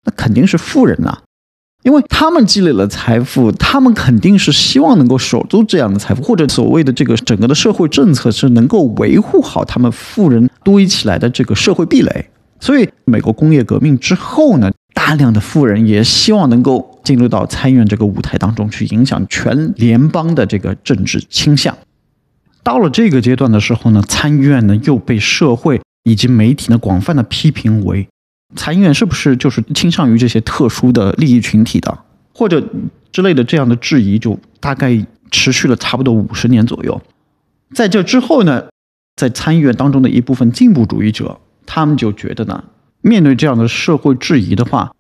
[0.04, 1.20] 那肯定是富人呐，
[1.84, 12.30] 因为他们积累了财富，他们肯定是希望能够守住这样的财富，或者所谓的这个整个的社会政策是能够维护好他们富人堆起来的这个社会壁垒。
[12.60, 14.72] 所以，美国工业革命之后呢，
[15.06, 21.78] 大量的富人也希望能够进入到参议院这个舞台当中去，影响全联邦的这个政治倾向。
[22.64, 28.08] 到了这个阶段的时候呢，参议院呢又被社会以及媒体呢广泛的批评为。
[28.56, 32.00] 参议院是不是就是倾向于这些特殊的利益群体的，
[32.34, 32.68] 或者
[33.12, 37.00] 之类的这样的质疑，就大概持续了差不多五十年左右。
[37.76, 38.64] 在这之后呢，
[39.16, 42.64] 在参议院当中的一部分进步主义者，他们就觉得呢，
[43.02, 44.92] 面对这样的社会质疑的话，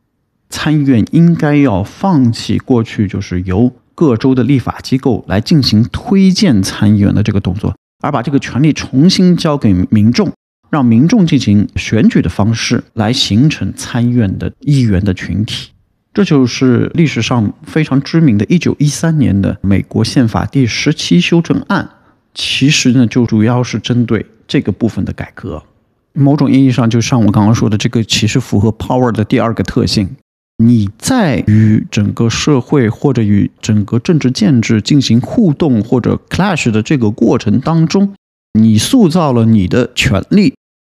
[0.50, 10.32] 参议院应该要放弃过去就是由各州的立法机构来进行推荐参议员的这个动作，而把这个权利重新交给民众。
[10.72, 15.70] 让民众进行选举的方式来形成参议院的议员的群体，
[16.14, 21.88] 这就是历史上非常知名的1913年的美国宪法第十七修正案。
[22.34, 25.64] 其实呢，就主要是针对这个部分的改革。
[26.12, 30.10] 某种意义上，就像我刚刚说的，这个其实符合 power 的第二个特性。
[30.58, 38.14] 你在与整个社会或者与整个政治建制进行互动或者 clash 的这个过程当中，
[38.54, 40.54] 你塑造了你的权利。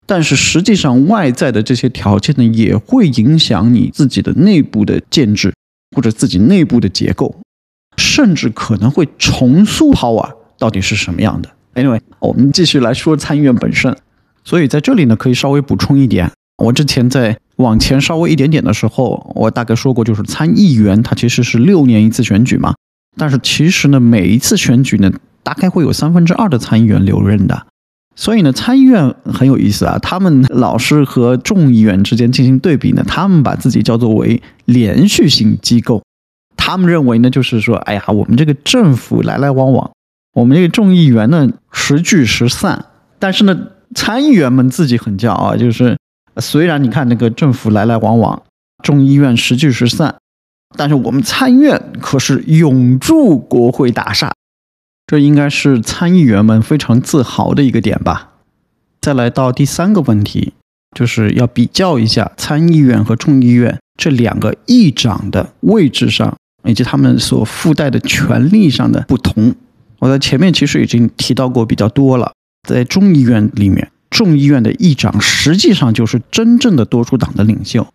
[0.07, 5.53] 但是实际上，外在的这些条件呢，也会影响你自己的内部的建制，
[5.95, 7.35] 或者自己内部的结构，
[7.97, 11.51] 甚至可能会重塑 power 到底是什么样的。
[11.75, 13.95] Anyway，我们继续来说参议院本身。
[14.45, 16.31] 所以在这里呢，可以稍微补充一点，
[16.65, 22.75] 我之前在往前稍微一点点的时候，我大概说过，就是参议员他其实是六年一次选举嘛，
[23.17, 27.67] 但是其实呢，每一次选举呢，大概会有三分之二的参议员留任的。
[28.15, 29.99] 所以呢，参议院很有意思啊。
[30.01, 36.03] 他们老是和众议院之间进行对比呢，他们把自己叫做为连续性机构。
[36.57, 39.93] 他们认为呢，就是说，哎呀，我们这个政府来来往往，
[40.35, 42.87] 我们这个众议员呢时聚时散。
[43.21, 43.57] 但是呢，
[43.95, 45.97] 参议员们自己很骄傲，就是
[46.41, 48.43] 虽然你看那个政府来来往往，
[48.83, 50.17] 众议院时聚时散，
[50.77, 54.33] 但是我们参议院可是永驻国会大厦。
[55.07, 58.33] 这应该是参议员们非常自豪的一个点吧。
[59.01, 60.53] 再来到第三个问题，
[60.95, 69.55] 就是要比较一下参议院和众议院这两个议长的位置上，以及他们所附带的权力上的不同。
[70.01, 72.33] 我在前面其实已经提到过比较多了。
[72.69, 77.87] 在众议院里面，众议院的议长实际上就是真正的多数党的领袖，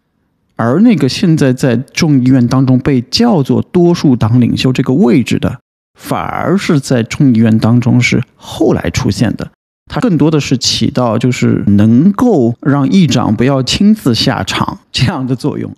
[0.56, 5.60] 而那个现在在众议院当中被叫做多数党领袖这个位置的。
[6.00, 9.52] 反而是在众议院当中是后来出现的。
[9.86, 15.72] 它更多的是起到就是能够让议长不要亲自下场这样的作用。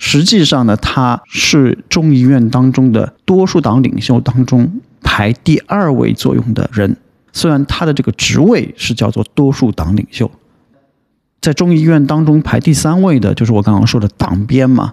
[0.00, 6.96] 实际上呢，他是众议院当中的多数党领袖当中排第二位作用的人。
[7.32, 10.30] 虽然他的这个职位是叫做多数党领袖，
[11.40, 14.92] 在众议院当中排第三位的就是我刚刚说的党鞭嘛。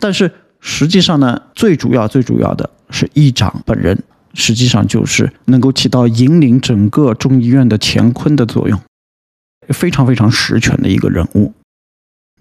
[0.00, 4.02] 但是实际上呢，最主要最主要的是议长本人。
[4.34, 8.78] 实际上就是能够起到引领整个众议院的乾坤的作用，
[9.68, 11.54] 非常非常实权的一个人物。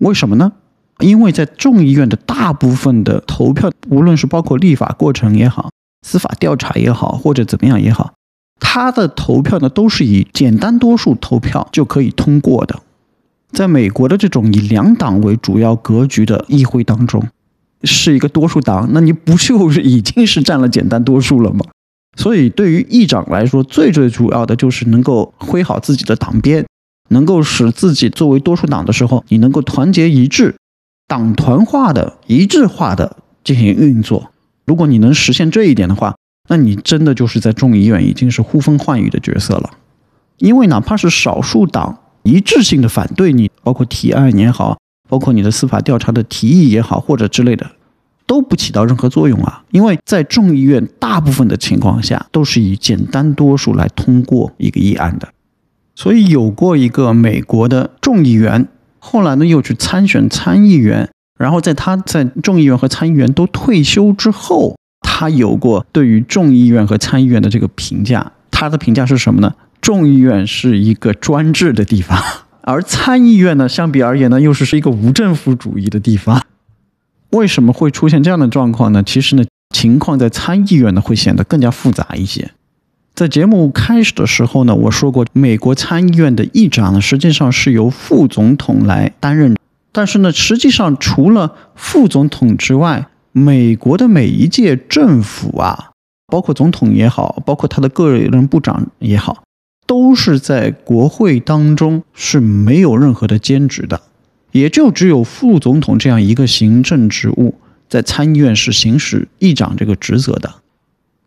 [0.02, 0.52] 为什么呢？
[1.00, 5.72] 因为在众议院的大部分的投票，无论是包括立法过程也好，
[6.06, 8.14] 司法调查也好，或者怎么样也好，
[8.60, 12.80] 他的投票呢都是以简单多数投票就可以通过的。
[13.52, 17.24] 在美国的这种以两党为主要格局的议会当中，
[17.84, 21.62] 是一个多数党，那你不就是已经是占了简单多数了吗？
[22.18, 26.66] 所以，对于议长来说，最最主要的就是能够挥好自己的党鞭，
[27.10, 30.56] 能够使自己作为多数党的时候，你能够团结一致、
[31.08, 34.32] 党团化的一致化的进行运作。
[34.66, 36.17] 如果你能实现这一点的话，
[36.48, 39.72] 那你真的就是在众议院已经是呼风唤雨的角色了。
[40.38, 44.78] 因为哪怕是少数党一致性的反对你，包括提案也好，
[45.10, 47.72] 包括你的司法调查的提议也好，或者之类的。
[48.26, 49.64] 都不起到任何作用啊！
[49.72, 55.30] 因为在众议院大部分的情况下，都是以简单多数来通过一个议案的。
[55.96, 58.68] 所以有过一个美国的众议员，
[59.00, 64.76] 后来呢又去参选参议员，然后在他在众议员和参议员都退休之后，
[65.20, 68.34] 他有过对于众议院和参议院的这个评价。
[68.52, 69.52] 他的评价是什么呢？
[69.82, 72.22] 众议院是一个专制的地方，
[72.62, 76.44] 而参议院呢，相比而言呢，又是是一个无政府主义的地方。
[77.32, 79.02] 为什么会出现这样的状况呢？
[79.02, 79.44] 其实呢，
[79.74, 82.52] 情况在参议院呢会显得更加复杂一些。
[83.16, 89.56] 在节目开始的时候呢，我说过，美国参议院的议长呢实际上是由副总统来担任。
[89.92, 93.08] 但是呢，实际上除了副总统之外，
[93.38, 95.92] 美国的每一届政府啊，
[96.26, 99.44] 包括总统也好，包括他的个人部长也好，
[99.86, 104.02] 都是在国会当中是没有任何的兼职的。
[104.54, 107.54] 也就只有副总统这样一个行政职务，
[107.88, 110.56] 在参议院是行使议长这个职责的。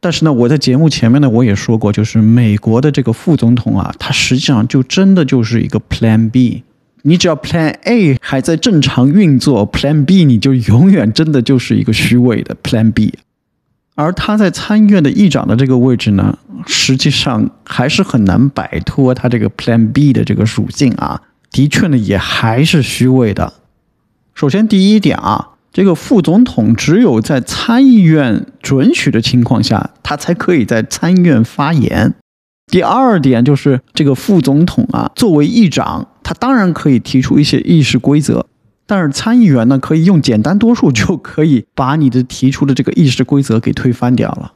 [0.00, 6.64] 但是呢，我在节目前面呢，我也说过，就是美国的这个副总统啊，他实际上就真的就是一个 Plan B。
[7.02, 13.14] 你只要 Plan A 还在正常运作，Plan B 你就永远真的就是一个虚伪的 Plan B。
[13.94, 21.22] 而他在参议院的议长的这个位置呢，实际上还是很难摆脱他这个 Plan B 的这个属性啊。
[21.50, 23.52] 的确呢，也还是虚伪的。
[24.34, 32.14] 首先，第一点啊，这个副总统只有在参议院准许的情况下，他才可以在参议院发言。
[32.68, 38.46] 第二点就是，这个副总统啊，作为议长，他当然可以提出一些议事规则，
[38.86, 44.52] 但是参议员呢，可以用简单多数就可以把你的提出的这个议事规则给推翻掉了。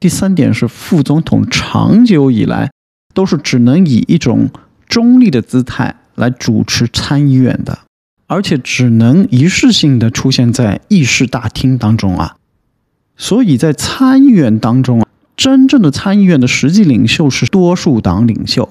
[0.00, 2.70] 第三点是，副总统长久以来
[3.12, 4.48] 都是只能以一种
[4.88, 5.96] 中立的姿态。
[6.14, 7.80] 来主持参议院的，
[8.26, 12.36] 而且只能仪式性的出现在议事大厅当中啊。
[13.18, 15.06] 所以在参议院当中啊，
[15.36, 18.70] 真正的参议院的实际领袖是多数党领袖。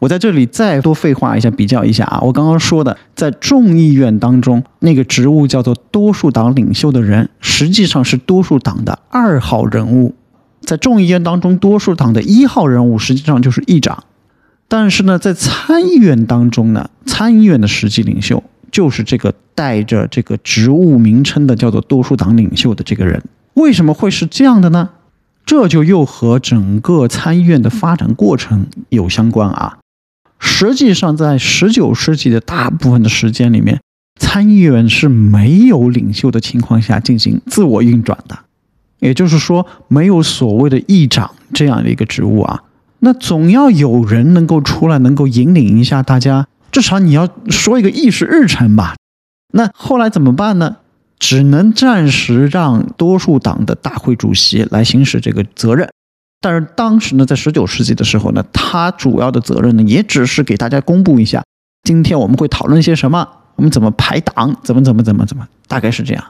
[0.00, 2.18] 我在这里再多废话一下，比较一下啊。
[2.22, 10.14] 我刚刚说的，在众议院当中，那个职务叫做多数党领袖的人，实际上是多数党的二号人物。
[10.62, 14.04] 在众议院当中，多数党的一号人物实际上就是议长。
[14.68, 23.22] 但是呢，在参议院当中呢，参议院的实际领袖就是这个带着这个职务名称的叫做多数党领袖的这个人。
[23.54, 24.90] 为什么会是这样的呢？
[25.44, 29.78] 这就又和整个参议院的发展过程有相关啊。
[30.40, 33.80] 实际上，在十九世纪的大部分的时间里面，
[34.18, 38.38] 参议院是没有领袖的情况下进行自我运转的，
[38.98, 42.64] 也就是说，没有所谓的议长这样的一个职务啊。
[43.00, 48.96] 那总要有人能够出来，能够引领一下大家，至少你要说一个议事日程吧。
[49.52, 50.76] 那后来怎么办呢？
[51.18, 55.90] 只能暂时让多数党的大会主席来行使这个责任。
[56.40, 61.44] 但是当时呢，在十九世纪的时候呢，他主要的责任呢，也只是给大家公布一下，
[61.82, 66.24] 今天我们会讨论些什么，我们怎么排党，怎么怎么怎么怎么，大概是这样。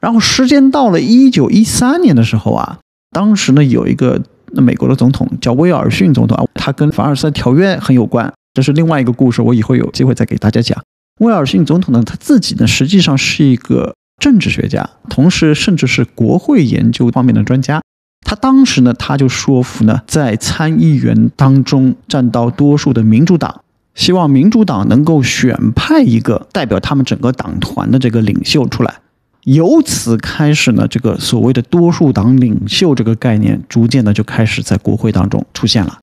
[0.00, 2.78] 然后时间到了一九一三年的时候啊，
[3.10, 4.22] 当时呢有一个。
[4.52, 10.80] 那美国的总统叫威尔逊总统啊，他跟凡尔赛条约很有关，这是另外一个故事，我以后有机会再给大家讲。
[11.18, 17.82] 威尔逊总统呢，他自己呢实际上是一个政治学家，同时甚至是国会研究方面的专家。
[18.28, 23.62] 他当时呢，他就说服呢，在参议员当中占到多数的民主党，
[23.94, 28.96] 希望民主党能够选派一个代表他们整个党团的这个领袖出来。
[29.44, 35.98] 由此开始呢，这个所谓的多数党领袖这个概念，逐渐的就开始在国会当中出现了。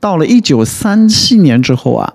[0.00, 2.14] 到了一九三七年之后啊，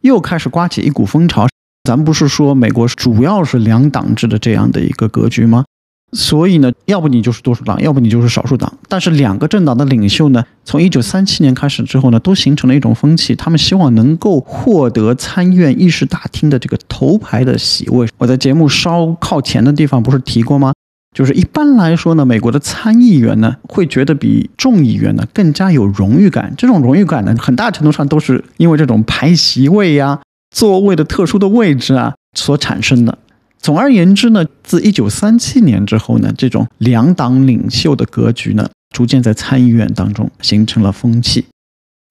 [0.00, 1.46] 又开始刮起一股风潮。
[1.84, 5.64] 咱不是说美国主要是两党制的这样的一个格局吗？
[6.12, 8.72] 所以呢，要不你就是多数党，要不你就是少数党。
[8.88, 18.08] 但是两个政党的领袖呢，从一九三七年开始之后呢，都形成了一种风气，他们希望能够获得参议院议事大厅的这个头牌的席位。
[18.16, 20.72] 我在节目稍靠前的地方不是提过吗？
[21.14, 26.54] 就是一般来说呢，美国的参议员呢，会觉得比众议员呢更加有荣誉感。
[26.56, 30.20] 这种荣誉感呢，很大程度上都是因为这种排席位呀、
[30.54, 33.18] 座位的特殊的位置啊所产生的。
[33.60, 41.44] 总而言之呢，自一九三七年之后呢，这种两党领袖的格局呢，逐渐在参议院当中形成了风气。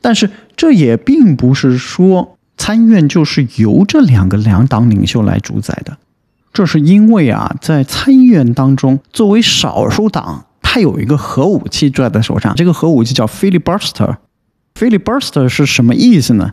[0.01, 5.97] 但是这也并不是说参议院就是由这两个两党领袖来主宰的，
[6.51, 14.17] 这是因为啊，在参议院当中，作为少数党，它有一个核武器拽在手上，这个核武器叫 filibuster。
[14.75, 16.51] filibuster 是什么意思呢？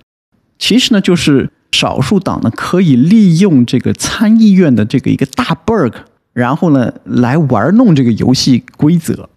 [0.59, 1.51] 其实呢，就是。
[1.75, 5.95] 少数党呢，可以利用这个参议院的这个一个大 bug，
[6.33, 9.29] 然后呢，来玩弄这个游戏规则。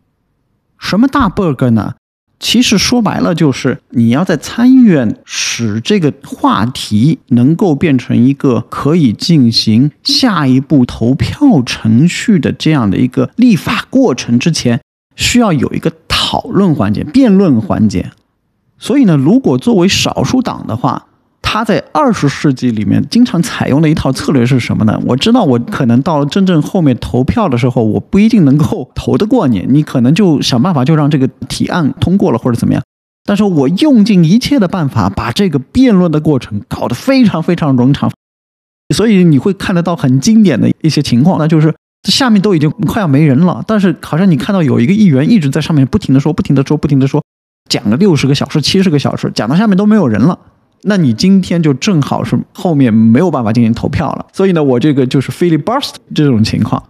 [0.78, 1.96] 什么大 bug 呢？
[2.40, 14.80] 其实说白了就是你要在参议院使这个话题能够变成一个可以进行下一步投票程序的这样的一个立法过程之前，
[15.16, 18.12] 需要有一个讨论环节、辩论环节。
[18.78, 21.08] 所以呢，如果作为少数党的话，
[21.58, 25.02] 他在二十世纪里面经常采用的一套策略是什么呢？
[25.08, 32.84] 我知道我可能到了真正后面投票的时候，我不一定能够投得过你，你可能就想办法就让这个提案通过了或者怎么样。
[33.26, 38.12] 但是我用尽一切的办法把这个辩论的过程搞得非常非常冗长，
[38.94, 41.74] 所以你会看得到很经典的一些情况，那就是
[42.08, 47.24] 下面都已经快要没人了，但是好像你看到有一个议员一直在上面不停的说，不停的说，不停的说，
[47.68, 50.38] 讲了六十个小时、七十个小时，讲到下面都没有人了。
[50.84, 56.82] 那你今天就正好是后面没有办法进行投票了，所以呢，我这个就是 filibuster 这种情况。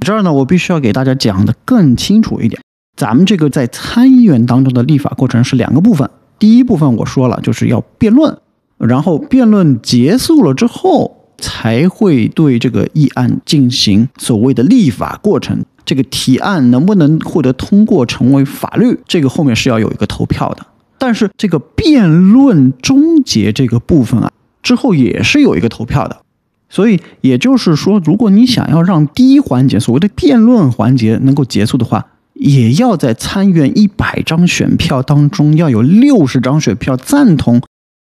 [0.00, 2.60] 这儿呢，我必须要给大家讲的更清楚一点。
[2.96, 8.36] 咱们这个在参议院当中的立法过程是两个部分，第一部分我说了就是要辩论，
[8.78, 15.64] 然后辩论结束了之后，才会对这个议案进行所谓的立法过程。
[15.84, 20.66] 这个提案能不能获得通过成为法律，这个后面是要有一个投票的。
[21.04, 24.32] 但是这个辩论终结这个部分啊，
[24.62, 26.22] 之后也是有一个投票的，
[26.70, 37.60] 所以也就是说，如果你想要让第一环节所谓的辩论环节能够结束的话，也要在参院一百张选票当中要有六十张选票赞同，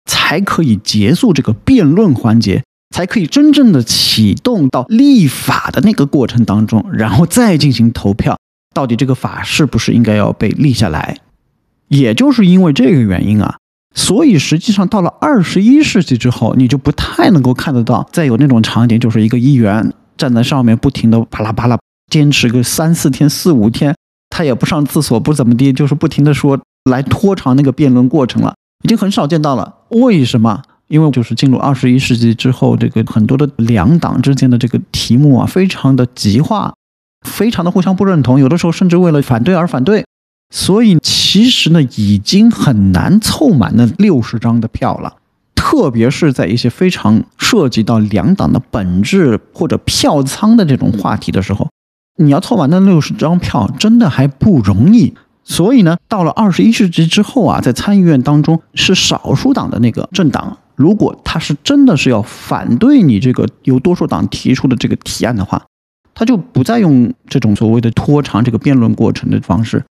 [0.08, 2.62] 才可以结束这个辩论环节，
[2.94, 8.38] 才可以真正的启动到立法的那个过程当中，然后再进行投票，
[8.72, 11.18] 到底这个法是不是应该要被立下来。
[11.92, 13.56] 也就是因为这个原因啊，
[13.94, 21.78] 所以实际上到了二十一世纪之后，你就不太能够看得到再有那种场景，就是一个议员站在上面不停的巴拉巴拉，
[22.10, 23.94] 坚持个三四天、四五天，
[24.30, 26.58] 他也不上厕所，不怎么地，就是不停的说
[26.90, 29.74] 来拖长那个辩论过程了，已经很少见到了。
[29.90, 30.62] 为什么？
[30.88, 36.72] 因为就是进入二十一世纪之后，这个很多的两党之间的这个题目啊，非常的极化，
[37.28, 40.04] 非常的互相不认同，有的时候甚至为了反对而反对。
[40.54, 45.16] 所以其实呢，已经很难凑满那六十张的票了，
[45.54, 51.68] 特别是在一些非常涉及到两党的本质或者票仓的这种话题的时候，
[52.18, 55.14] 你要凑满那六十张票，真的还不容易。
[55.42, 65.62] 所以呢，到了二十一世纪之后啊，在参议院当中是少数党的那个政党，如果他是真的是要反对你这个由多数党提出的这个提案的话，
[66.14, 69.82] 他就不再用这种所谓的拖长这个辩论过程的方式。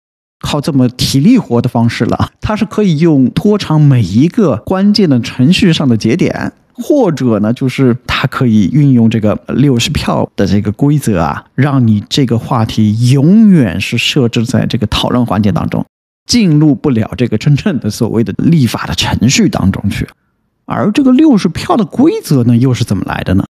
[0.42, 15.86] 靠这么体力活的方式了，它是可以用拖长每一个关键的程序上的节点，或者呢，就是它可以运用这个六十票的这个规则啊，让你这个话题永远是设置在这个讨论环节当中，
[16.26, 20.08] 进入不了这个真正的所谓的立法的程序当中去。
[20.66, 23.44] 而这个六十票的规则呢，又是怎么来的呢？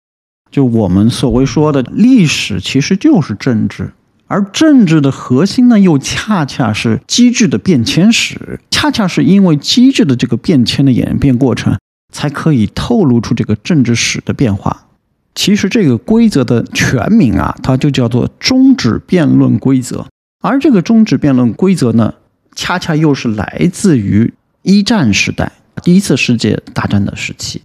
[0.50, 3.92] 就我们所谓说的历史，其实就是政治。
[4.32, 11.76] 而政治的核心呢，又恰恰是机制的变迁史，恰恰是因为机制的这个变迁的演变过程，
[12.10, 14.86] 才可以透露出这个政治史的变化。
[15.34, 20.06] 其实这个规则的全名啊，它就叫做终止辩论规则。
[20.40, 22.14] 而这个终止辩论规则呢，
[22.54, 25.52] 恰恰又是来自于一战时代，
[25.82, 27.60] 第一次世界大战的时期。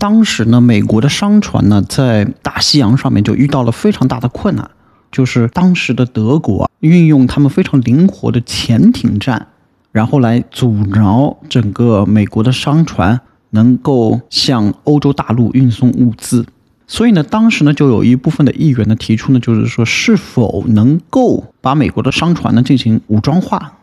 [0.00, 4.68] 当时呢，美国的商船呢，在大西洋上面就遇到了非常大的困难，
[5.12, 9.46] 就是当时的德国运用他们非常灵活的潜艇战，
[9.92, 16.46] 然后来阻挠整个美国的商船能够向欧洲大陆运送物资。
[16.88, 23.80] 所以呢，当时呢，就有一部分的议员呢提出呢，就是说是否能够把美国的商船呢进行武装化，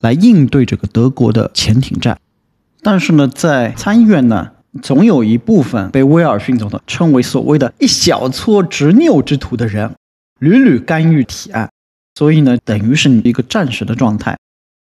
[0.00, 2.18] 来应对这个德国的潜艇战。
[2.82, 9.92] 但是呢，在参议院呢，总有一部分被威尔逊总统称为所谓的一小撮执拗之徒的人，
[10.42, 11.70] 屡屡干预提案。
[12.16, 14.36] 所以呢，等于是你一个战时的状态。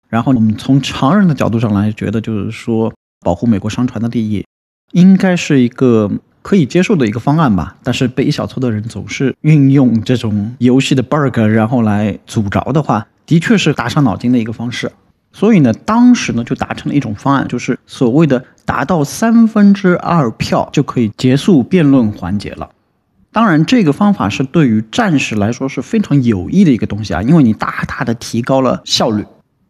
[0.07, 4.45] 然后我们从常人的角度上来觉得，就是说保护美国商船的利益，
[4.93, 6.10] 应该是一个。
[6.41, 14.89] 可以接受的一个方案吧，但是被一小撮的人总是运用这种游戏的 bug，然后来阻挠的话，的确是打伤脑筋的一个方式。
[15.34, 22.70] 所以呢，当时呢就达成了一种方案，就是所谓的达到三分之二票就可以结束辩论环节了。
[23.32, 29.23] 当然，这个方法是对于战士来说是非常有益的一个东西啊，因为你大大的提高了效率。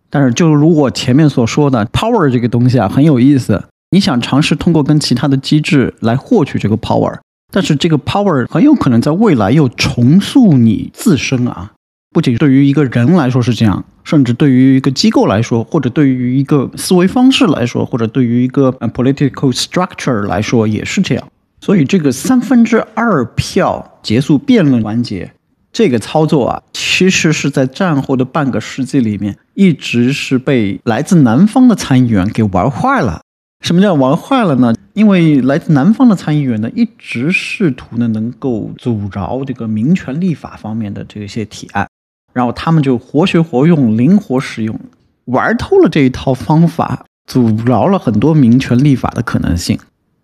[0.09, 3.65] 但是，就如我前面所说的，power 这个东西啊很有意思。
[3.91, 7.17] 你想尝试通过跟其他的机制来获取这个 power，
[7.51, 11.71] 但是这个 power 很有可能在未来又重塑你自身啊！
[12.11, 21.27] 不仅对于一个人来说是这样，甚至对于一个机构来说，或者对于一个思维方式来说，或者对于一个 political structure 来说也是这样。
[21.61, 25.33] 所以这个三分之二票结束辩论环节
[25.71, 33.21] 这个操作啊，其实是在战后的半个世纪里面，一直是被来自南方的参议员给玩坏了。
[33.63, 34.73] 什么叫玩坏了呢？
[34.93, 41.87] 因为来自南方的参议员呢，一直试图呢能够阻挠这个民权立法方面的这些提案，
[42.33, 44.79] 然后他们就活学活用，灵活使用，
[45.25, 49.77] 玩透了这一套方法，阻挠了很多民权立法的可能性。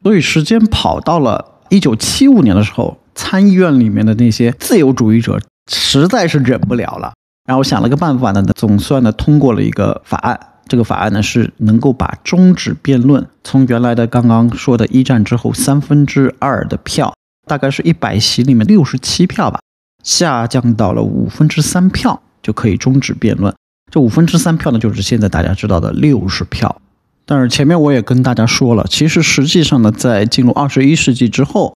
[0.06, 7.12] 所以时间跑到了一九七五年的时候，参议院里面的那些自由主义者实在是忍不了了，
[7.48, 10.40] 然后想了个办法呢，总算呢通过了一个法案。
[10.68, 17.12] 这个法案呢是能够把终止辩论从原来的刚刚说的一战之后三分之二的票，
[17.48, 19.60] 大概是一百席里面六十七票吧，
[20.04, 23.52] 下降到了五分之三票就可以终止辩论。
[23.92, 26.80] 这五分之三票呢，就是现在大家知道的六十票。
[27.26, 31.76] 但是前面我也跟大家说了，其实实际上呢，在进入二十一世纪之后，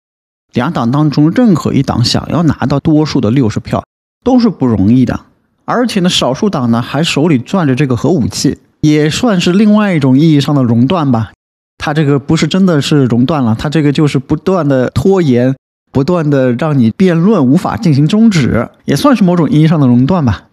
[0.54, 3.84] 两党当中任何一党想要拿到多数的六十票
[4.24, 5.22] 都是不容易的，
[5.66, 8.60] 而且呢，少数党呢还手里攥着这个核武器。
[8.82, 11.34] 也算是另外一种意义上的熔断吧，
[11.78, 15.54] 它这个不是真的是熔断了，它这个就是不断的拖延，
[15.92, 20.46] 不断的让你辩论无法进行终止，也算是某种意义上的熔断吧。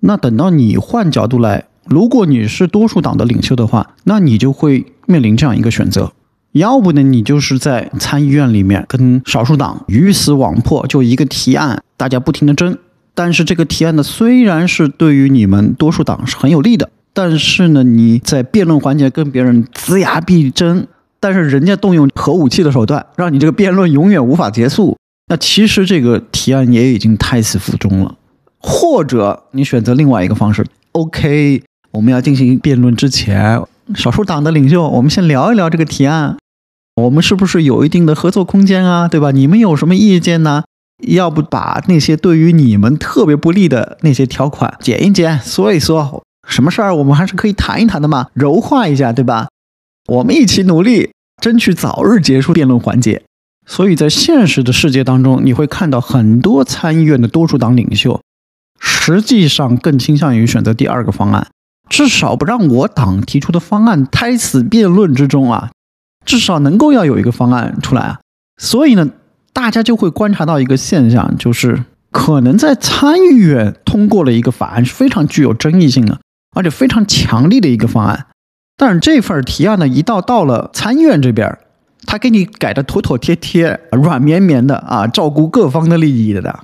[0.00, 6.12] 那等到你换角度来，如果你是多数党的领袖的话，那你就会面临这样一个选择：
[6.52, 12.78] 要不呢，你就是在参议院里面跟少数党鱼死网破，就一个提案，大家不停的争，
[13.14, 16.90] 但是这个提案呢，虽然是对于你们多数党是很有利的。
[17.16, 20.84] 但是呢，你在辩论环节跟别人龇牙必争，
[21.20, 24.96] 但是人家动用核武器的手段，让你这个辩论永远无法结束。
[25.28, 28.16] 那其实这个提案也已经胎死腹中了。
[28.58, 31.62] 或者你选择另外一个方式，OK，
[31.94, 33.62] 我们要进行辩论之前，
[33.94, 36.36] 少数党的领袖，我们先聊一聊这个提案，
[36.96, 39.06] 我们是不是有一定的合作空间啊？
[39.06, 39.30] 对吧？
[39.30, 40.64] 你们有什么意见呢？
[41.06, 46.22] 要不把那些对于你们特别不利的那些条款减一减，说一说。
[46.48, 49.48] 什么事儿我们还是可以谈一谈的嘛，柔化一下，对吧？
[50.06, 53.22] 我们一起努力，争取早日结束辩论环节。
[53.66, 58.20] 所以在现实的世界当中，你会看到很多参议院的多数党领袖，
[58.80, 61.46] 实际上更倾向于选择第二个方案，
[61.88, 65.70] 至少不让我党提出的方案胎死辩论之中啊，
[66.24, 68.20] 至少能够要有一个方案出来啊。
[68.56, 69.10] 所以呢，
[69.52, 76.18] 大家就会观察到一个现象，就是可能在参议院通过了一个法案是非常具有争议性的。
[76.56, 78.26] 而且非常强力的一个方案，
[78.76, 81.58] 但是这份提案呢，一到到了参议院这边，
[82.06, 86.60] 他给你改的妥妥帖帖、软绵绵的啊，照顾各方的利益的。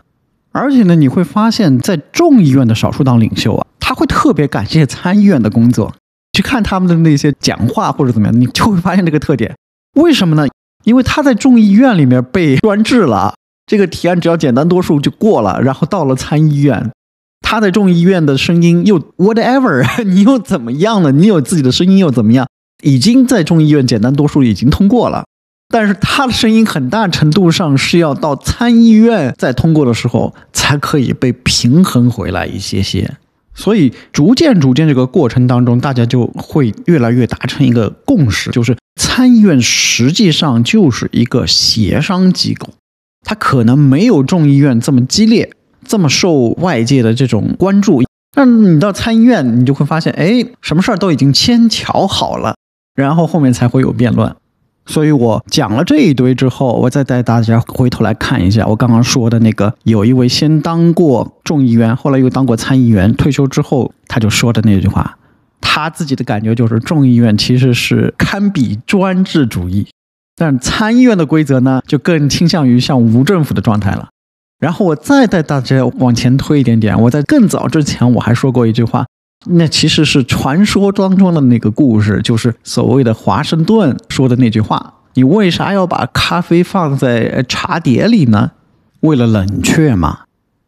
[0.53, 5.93] 而且呢，你会发现在众议院的少数党领袖啊，他会特别感谢参议院的工作，
[6.33, 9.57] 去看他们的那些讲话或者怎么样，你就会发现这个特点。
[9.97, 10.47] 为什么呢？
[10.85, 13.35] 因为他在众议院里面被专制了，
[13.67, 16.93] 这个提案只要简单多数就过了，然后到了参议院。
[17.41, 21.11] 他在众议院的声音又 whatever， 你又怎么样了？
[21.11, 22.47] 你有自己的声音又怎么样？
[22.85, 25.25] 已经在众议院简单多数已经通过了，
[25.69, 33.17] 但是他的声音很大程度上是要到参议院再通过的时候才可以被平衡回来一些些。
[33.55, 42.69] 所以逐渐逐渐这个过程当中，大家就会越来越达成一个共识，就是参议院实际上就是一个协商机构，
[43.25, 45.51] 它可能没有众议院这么激烈，
[45.85, 48.03] 这么受外界的这种关注。
[48.35, 52.55] 但你到参议院，你就会发现，哎，什么事儿都已经先调好了，
[52.95, 54.37] 然后后面才会有辩论。
[54.91, 65.17] 所以我讲了这一堆之后，我再带大家回头来看一下我刚刚说的那个，有一位先当过众议员，后来又当过参议员，退休之后他就说的那句话，
[65.61, 69.87] 他自己的感觉就是众议院其实是堪比专制主义，
[70.35, 74.09] 但参议院的规则呢，就更倾向于像无政府的状态了。
[74.59, 79.07] 然后我再带大家往前推一点点，我在更早之前我还说过一句话，
[79.47, 88.53] 那其实是传说当中的那个故事，就是所谓的华盛顿说的那句话：你为啥要把咖啡放在茶碟里呢？
[89.01, 90.25] 为了冷却嘛。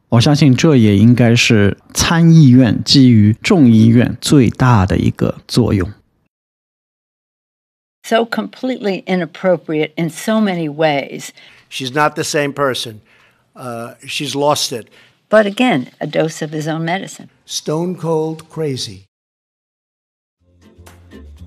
[0.09, 5.91] 我相信这也应该是参议院基于众议院最大的一个作用。
[8.05, 11.29] So completely inappropriate in so many ways.
[11.71, 13.01] She's not the same person.
[13.55, 14.89] Uh, she's lost it.
[15.33, 17.31] But again, a dose of his own medicine.
[17.47, 19.07] Stone cold crazy.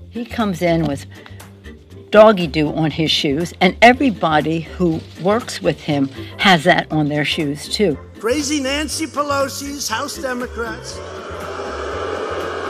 [0.10, 1.06] He comes in with
[2.10, 6.08] doggy do on his shoes, and everybody who works with him
[6.40, 7.96] has that on their shoes too.
[8.18, 10.98] Crazy Nancy Pelosi's House Democrats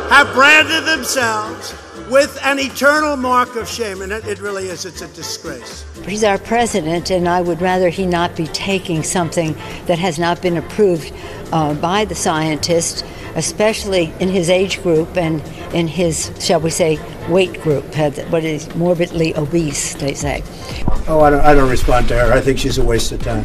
[0.10, 1.74] have branded themselves
[2.10, 4.86] with an eternal mark of shame, and it, it really is.
[4.86, 5.86] It's a disgrace.
[6.06, 9.54] He's our president, and I would rather he not be taking something
[9.86, 11.12] that has not been approved
[11.52, 13.04] uh, by the scientists,
[13.36, 15.42] especially in his age group and
[15.74, 17.00] in his, shall we say,
[17.30, 17.84] weight group,
[18.30, 20.44] what is morbidly obese, they say.
[21.08, 22.34] Oh, I don't, I don't respond to her.
[22.34, 23.44] I think she's a waste of time.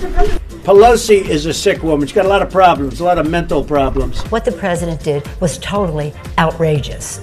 [0.63, 2.07] Pelosi is a sick woman.
[2.07, 4.21] She's got a lot of problems, a lot of mental problems.
[4.31, 7.21] What the president did was totally outrageous.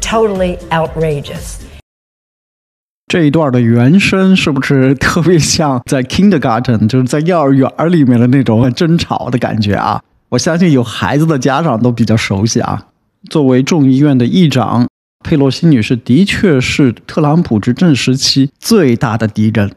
[0.00, 1.60] Totally outrageous.
[3.06, 10.02] 这一段的原声是不是特别像在 kindergarten，就是在幼儿园里面的那种争吵的感觉啊？
[10.30, 12.86] 我相信有孩子的家长都比较熟悉啊。
[13.28, 14.88] 作为众议院的议长，
[15.24, 19.72] 佩洛西女士的确是特朗普执政时期最大的敌人。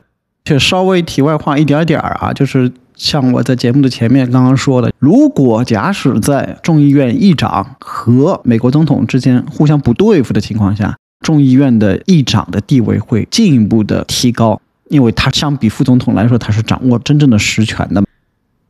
[0.46, 2.72] 却稍微题外话一点点儿啊，就是
[3.04, 18.01] 像我在节目的前面刚刚说的，如果假使在众议院议长和美国总统之间互相不对付的情况下，众议院的议长的地位会进一步的提高，因为他相比副总统来说，他是掌握真正的实权的。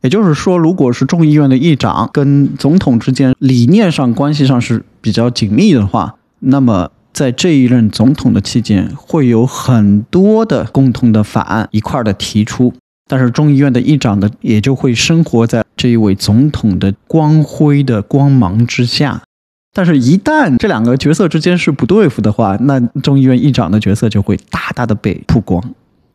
[0.02, 6.90] 也就是说，如果是众议院的议长跟总统之间理念上关系上是比较紧密的话，那么。
[7.14, 12.74] 在这一任总统的期间，会有很多的共同的法案一块儿的提出，
[13.08, 19.22] 但是众议院的议长呢，也就会生活在这一位总统的光辉的光芒之下。
[19.72, 25.62] 但是，一旦这两个角色之间是不对付的话，那众议院议长的角色就会大大的被曝光。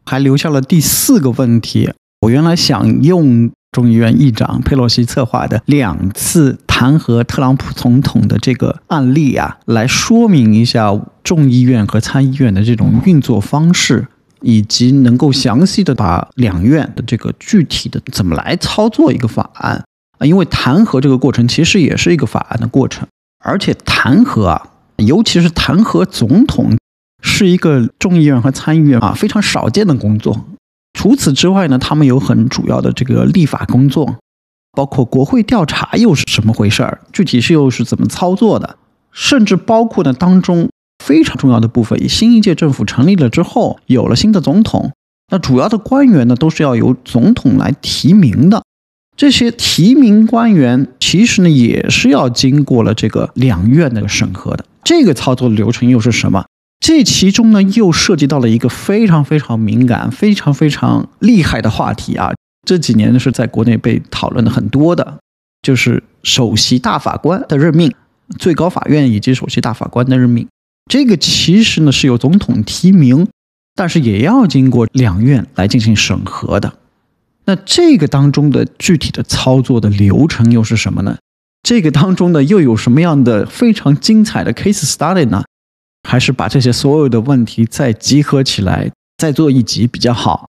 [0.05, 3.51] 还留下了第四个问题，我原来想用。
[3.71, 14.07] 众议院议长佩洛西策划的两次弹劾特朗普总统的这个案例啊，来说明一下众议院和参议院的这种运作方式，
[14.41, 19.83] 以及能够详细的把两院的这个具体的怎么来操作一个法案
[20.17, 20.25] 啊。
[20.25, 23.07] 因为弹劾这个过程其实也是一个法案的过程，
[23.43, 24.67] 而且弹劾啊，
[24.97, 26.77] 尤其是弹劾总统，
[27.21, 30.45] 是一个众议院和参议院啊非常少见的工作。
[30.93, 34.17] 除此之外呢，他们有很主要的这个立法工作，
[34.73, 38.77] 包括国会调查又是什么回事儿，具体是又是怎么操作的，
[39.11, 40.69] 甚至包括呢当中
[41.03, 44.91] 非常重要的部分，新一届政府成立了之后，有了新的总统，
[45.31, 48.63] 那主要的官员呢都是要由总统来提名的，
[49.17, 56.45] 这些提名官员其实呢也是要经过了这个两院的审核的，这个操作流程又是什么？
[56.79, 62.31] 这其中呢，又涉及到了一个非常非常敏感、非常非常厉害的话题啊！
[62.65, 65.19] 这几年呢，是在国内被讨论的很多的，
[65.61, 67.93] 就是首席大法官的任命，
[68.37, 70.47] 最高法院以及首席大法官的任命。
[70.89, 73.27] 这个其实呢是由总统提名，
[73.75, 76.73] 但是也要经过两院来进行审核的。
[77.45, 81.17] 那这个当中的具体的操作的流程又是什么呢？
[81.61, 85.43] 这个当中呢又有什么样的非常精彩的 case study 呢？
[86.07, 90.47] 还是把这些所有的问题再集合起来，再做一集比较好。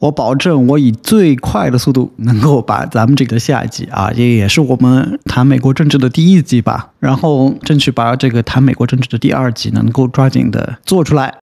[0.00, 6.90] 我保证，我以最快的速度能够把咱们这个下集啊，也也是我们谈美国政治的第一集吧。
[7.00, 11.38] 然后争取把这个谈美国政治的第二集能够抓紧的做出来。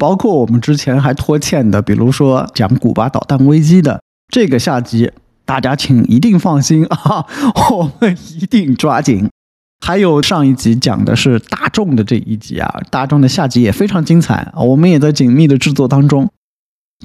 [0.00, 4.00] 包括我们之前还拖欠的，比如说讲古巴导弹危机的
[4.32, 5.10] 这个下集，
[5.44, 7.26] 大家请一定放心啊，
[7.72, 9.28] 我们一定抓紧。
[9.84, 16.30] 还有上一集讲的是大众的这一集啊，大众的下集也非常精彩，我们也在紧密的制作当中。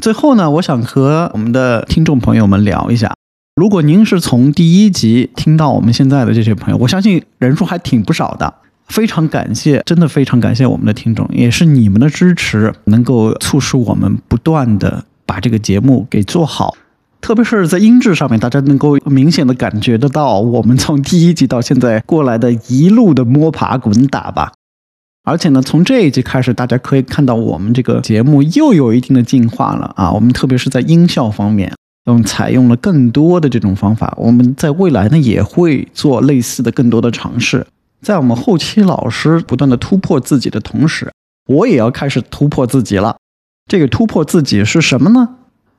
[0.01, 3.13] 最后呢，我想和我们的听众朋友们聊一下，
[3.55, 8.53] 如果您是从第一集听到我们现在的这些朋友，我相信人数还挺不少的，
[8.87, 16.75] 非常感谢，真的非常感谢我们的听众，也是你们的支持，能够促使我们不断的把这个节目给做好。
[17.21, 24.51] 特别是在音质上面，大家能够明显的感觉得到，我们从第一集到现在过来的一路的摸爬滚打吧。
[25.23, 30.11] 而且呢，从这一集开始，大家可以看到我们这个节目又有一定的进化了啊。
[30.11, 31.73] 我们特别是在音效方面，
[32.05, 34.13] 用采用了更多的这种方法。
[34.17, 37.65] 我们在未来呢，也会做类似的更多的尝试。
[38.01, 41.09] 在我们后期老师不断的突破自己的同时，
[41.47, 43.15] 我也要开始突破自己了。
[43.65, 45.35] 这个突破自己是什么呢？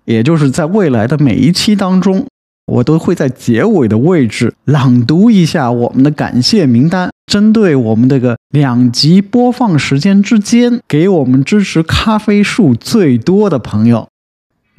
[0.07, 2.27] 也就是在未来的每一期当中，
[2.67, 14.09] 我都会在结尾的位置朗读一下我们的感谢名单，针对我们这个两集播放时间之间给我们支持咖啡数最多的朋友，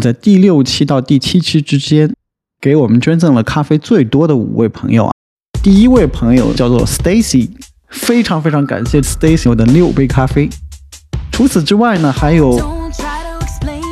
[0.02, 2.12] 在第六期到第七期之间
[2.60, 5.12] 给我们捐赠了咖啡最多的五位朋友啊，
[5.62, 7.50] 第一位朋友叫做 Stacy，
[7.90, 10.50] 非常非常感谢 Stacy 的六杯咖啡。
[11.32, 12.60] 除此之外呢，还有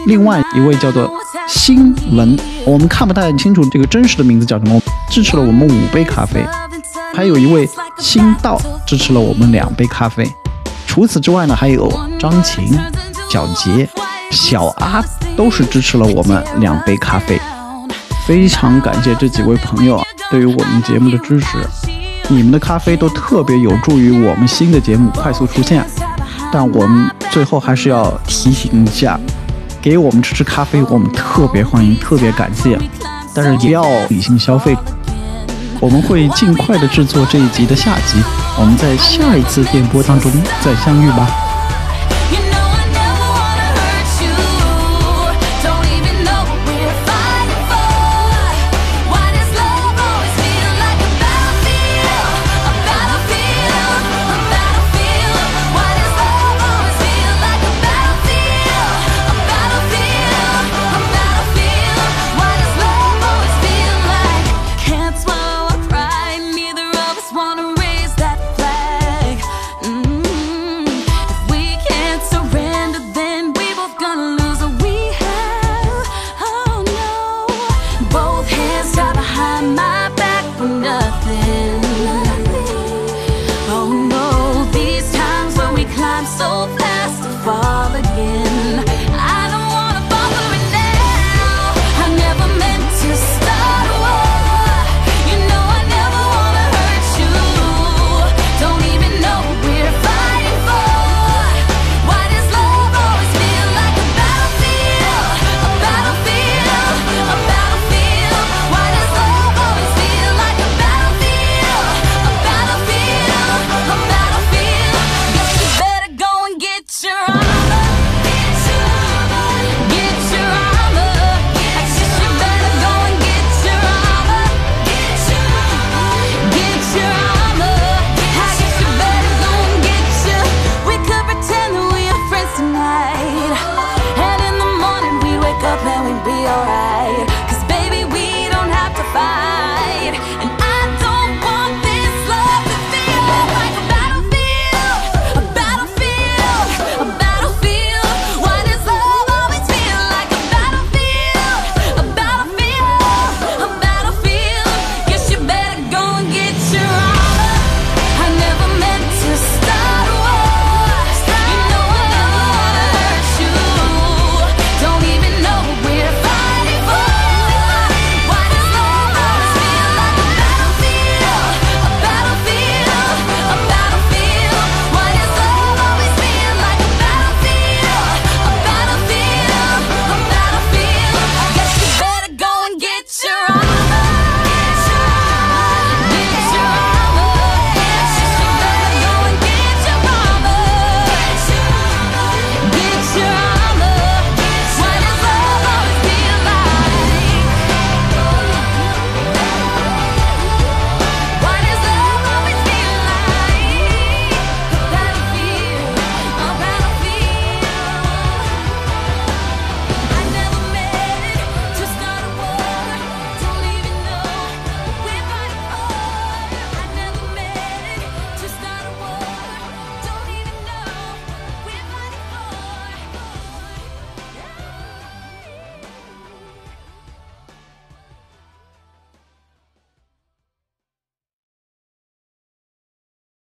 [0.07, 1.22] 另外一位叫做。
[1.47, 4.79] 新闻，我们看不太清楚这个真实的名字叫什么。
[5.09, 6.43] 支持了我们五杯咖啡，
[7.13, 7.69] 还有一位
[7.99, 10.27] 新道支持了我们两杯咖啡。
[10.87, 12.75] 除此之外呢，还有张琴、
[13.29, 13.87] 小杰、
[14.31, 15.03] 小阿
[15.35, 17.39] 都是支持了我们两杯咖啡。
[18.25, 21.57] 非常感谢这几位朋友啊，对于我们节目的支持，
[22.29, 25.85] 你们的咖啡都特别有助于我们新的节目快速出现。
[26.51, 29.19] 但我们最后还是要提醒一下。
[29.83, 32.79] 给我们支持咖啡，我们特别欢迎，特别感谢，
[33.35, 34.73] 但是也要理性消费。
[35.81, 38.17] 我们会尽快的制作这一集的下集，
[38.57, 40.31] 我们在下一次电波当中
[40.63, 41.27] 再相遇吧。